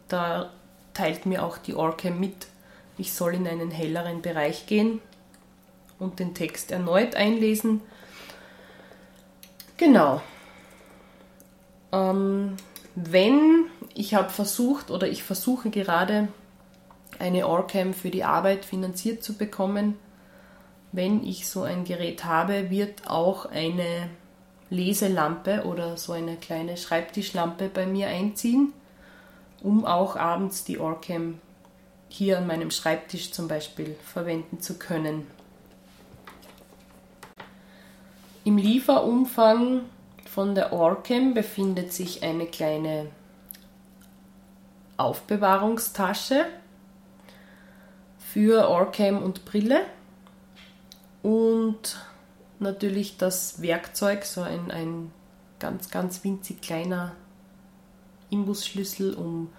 [0.08, 0.52] Da
[0.94, 2.48] teilt mir auch die Orcam mit,
[2.98, 5.02] ich soll in einen helleren Bereich gehen
[6.00, 7.82] und den Text erneut einlesen.
[9.78, 10.22] Genau.
[11.92, 12.58] Ähm,
[12.96, 16.28] wenn ich habe versucht oder ich versuche gerade
[17.20, 19.98] eine Orcam für die Arbeit finanziert zu bekommen.
[20.92, 24.10] Wenn ich so ein Gerät habe, wird auch eine
[24.70, 28.74] Leselampe oder so eine kleine Schreibtischlampe bei mir einziehen,
[29.62, 31.40] um auch abends die Orcam
[32.10, 35.28] hier an meinem Schreibtisch zum Beispiel verwenden zu können.
[38.44, 39.82] Im Lieferumfang
[40.26, 43.08] von der Orcam befindet sich eine kleine
[44.96, 46.46] Aufbewahrungstasche
[48.20, 49.82] für Orcam und Brille
[51.24, 51.98] und
[52.60, 55.12] natürlich das Werkzeug, so ein, ein
[55.60, 57.12] ganz, ganz winzig kleiner
[58.30, 59.50] Imbusschlüssel, um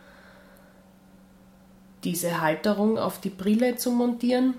[2.04, 4.54] diese Halterung auf die Brille zu montieren.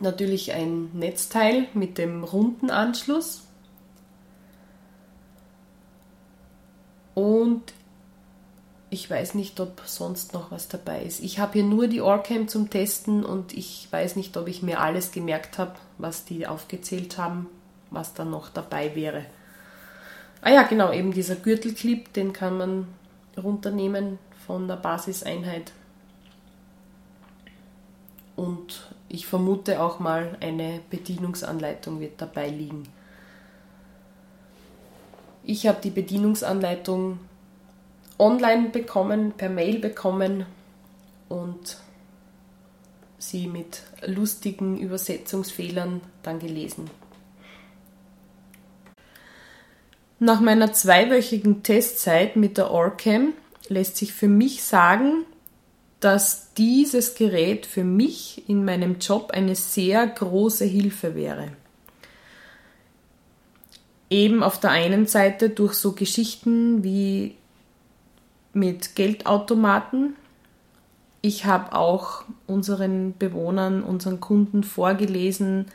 [0.00, 3.42] Natürlich ein Netzteil mit dem runden Anschluss.
[7.14, 7.72] Und
[8.90, 11.20] ich weiß nicht, ob sonst noch was dabei ist.
[11.20, 14.80] Ich habe hier nur die Orcam zum Testen und ich weiß nicht, ob ich mir
[14.80, 17.48] alles gemerkt habe, was die aufgezählt haben,
[17.90, 19.24] was da noch dabei wäre.
[20.46, 22.86] Ah ja, genau, eben dieser Gürtelclip, den kann man
[23.36, 25.72] runternehmen von der Basiseinheit.
[28.36, 32.84] und ich vermute auch mal eine Bedienungsanleitung wird dabei liegen.
[35.42, 37.18] Ich habe die Bedienungsanleitung
[38.16, 40.46] online bekommen, per Mail bekommen
[41.28, 41.78] und
[43.18, 46.88] sie mit lustigen Übersetzungsfehlern dann gelesen.
[50.18, 53.34] Nach meiner zweiwöchigen Testzeit mit der Orcam
[53.68, 55.24] lässt sich für mich sagen,
[56.00, 61.48] dass dieses Gerät für mich in meinem Job eine sehr große Hilfe wäre.
[64.08, 67.36] Eben auf der einen Seite durch so Geschichten wie
[68.52, 70.14] mit Geldautomaten.
[71.20, 75.66] Ich habe auch unseren Bewohnern, unseren Kunden vorgelesen,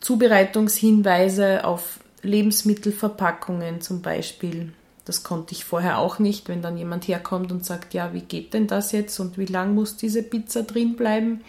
[0.00, 4.72] Zubereitungshinweise auf Lebensmittelverpackungen zum Beispiel.
[5.04, 8.54] Das konnte ich vorher auch nicht, wenn dann jemand herkommt und sagt, ja, wie geht
[8.54, 11.40] denn das jetzt und wie lang muss diese Pizza drin bleiben?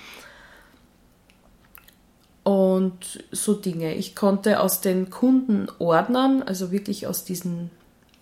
[2.43, 3.93] Und so Dinge.
[3.93, 7.69] Ich konnte aus den Kundenordnern, also wirklich aus diesen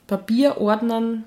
[0.08, 1.24] Papierordnern,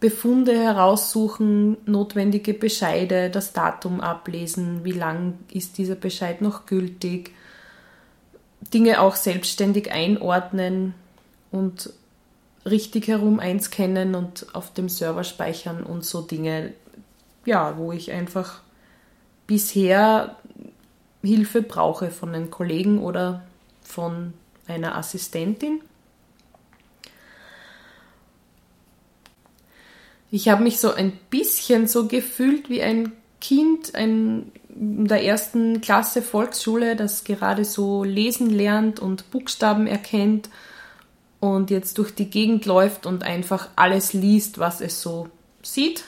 [0.00, 7.32] Befunde heraussuchen, notwendige Bescheide, das Datum ablesen, wie lang ist dieser Bescheid noch gültig,
[8.60, 10.94] Dinge auch selbstständig einordnen
[11.50, 11.92] und
[12.66, 16.74] richtig herum einscannen und auf dem Server speichern und so Dinge,
[17.44, 18.60] ja, wo ich einfach
[19.46, 20.36] bisher
[21.22, 23.42] Hilfe brauche von einem Kollegen oder
[23.82, 24.34] von
[24.66, 25.80] einer Assistentin.
[30.30, 35.82] Ich habe mich so ein bisschen so gefühlt wie ein Kind ein, in der ersten
[35.82, 40.48] Klasse Volksschule, das gerade so lesen lernt und Buchstaben erkennt
[41.38, 45.28] und jetzt durch die Gegend läuft und einfach alles liest, was es so
[45.62, 46.04] sieht.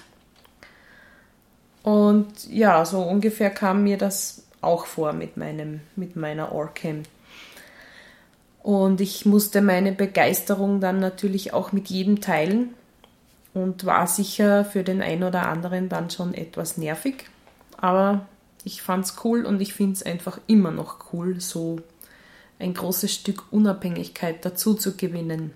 [1.83, 7.03] Und ja, so ungefähr kam mir das auch vor mit, meinem, mit meiner Orcam.
[8.63, 12.73] Und ich musste meine Begeisterung dann natürlich auch mit jedem teilen
[13.53, 17.25] und war sicher für den einen oder anderen dann schon etwas nervig.
[17.77, 18.27] Aber
[18.65, 21.81] ich fand es cool und ich finde es einfach immer noch cool, so
[22.59, 25.53] ein großes Stück Unabhängigkeit dazu zu gewinnen.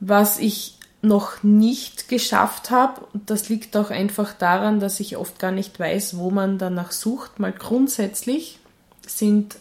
[0.00, 5.50] Was ich noch nicht geschafft habe, das liegt auch einfach daran, dass ich oft gar
[5.50, 8.58] nicht weiß, wo man danach sucht, mal grundsätzlich
[9.06, 9.56] sind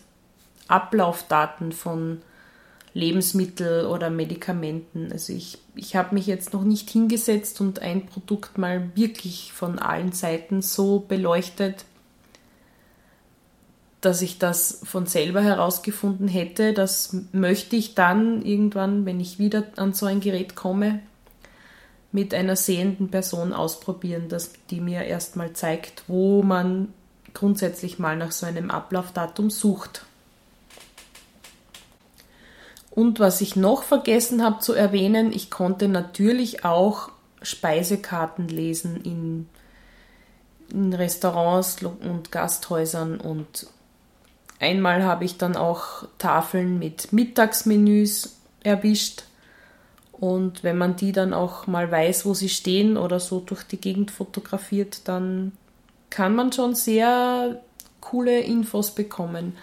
[0.67, 2.21] Ablaufdaten von
[2.93, 5.11] Lebensmittel oder Medikamenten.
[5.11, 9.79] Also ich, ich habe mich jetzt noch nicht hingesetzt und ein Produkt mal wirklich von
[9.79, 11.85] allen Seiten so beleuchtet,
[14.01, 16.73] dass ich das von selber herausgefunden hätte.
[16.73, 20.99] Das möchte ich dann irgendwann, wenn ich wieder an so ein Gerät komme,
[22.11, 26.93] mit einer sehenden Person ausprobieren, dass die mir erstmal zeigt, wo man
[27.33, 30.05] grundsätzlich mal nach so einem Ablaufdatum sucht.
[32.95, 37.09] Und was ich noch vergessen habe zu erwähnen, ich konnte natürlich auch
[37.41, 39.49] Speisekarten lesen in,
[40.69, 43.65] in Restaurants und Gasthäusern und
[44.59, 49.23] einmal habe ich dann auch Tafeln mit Mittagsmenüs erwischt.
[50.11, 53.81] Und wenn man die dann auch mal weiß, wo sie stehen oder so durch die
[53.81, 55.53] Gegend fotografiert, dann
[56.11, 57.59] kann man schon sehr
[58.01, 59.57] coole Infos bekommen.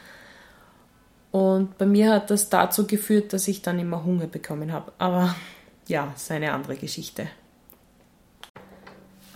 [1.31, 4.93] Und bei mir hat das dazu geführt, dass ich dann immer Hunger bekommen habe.
[4.99, 5.35] Aber
[5.87, 7.29] ja, ist eine andere Geschichte.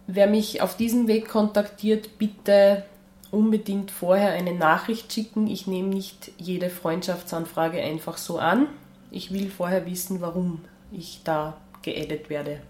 [0.07, 2.84] Wer mich auf diesem Weg kontaktiert, bitte
[3.30, 5.47] unbedingt vorher eine Nachricht schicken.
[5.49, 8.68] Ich nehme nicht jede Freundschaftsanfrage einfach so an.
[9.11, 12.61] Ich will vorher wissen, warum ich da geedit werde.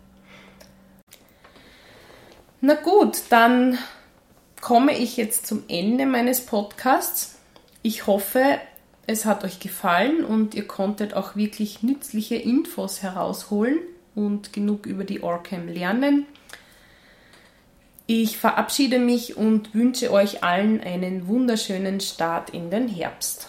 [2.61, 3.79] Na gut, dann
[4.61, 7.39] komme ich jetzt zum Ende meines Podcasts.
[7.83, 8.59] Ich hoffe,
[9.07, 13.79] es hat euch gefallen und ihr konntet auch wirklich nützliche Infos herausholen
[14.15, 16.27] und genug über die Orcam lernen.
[18.09, 23.49] Ich verabschiede mich und wünsche euch allen einen wunderschönen Start in den Herbst.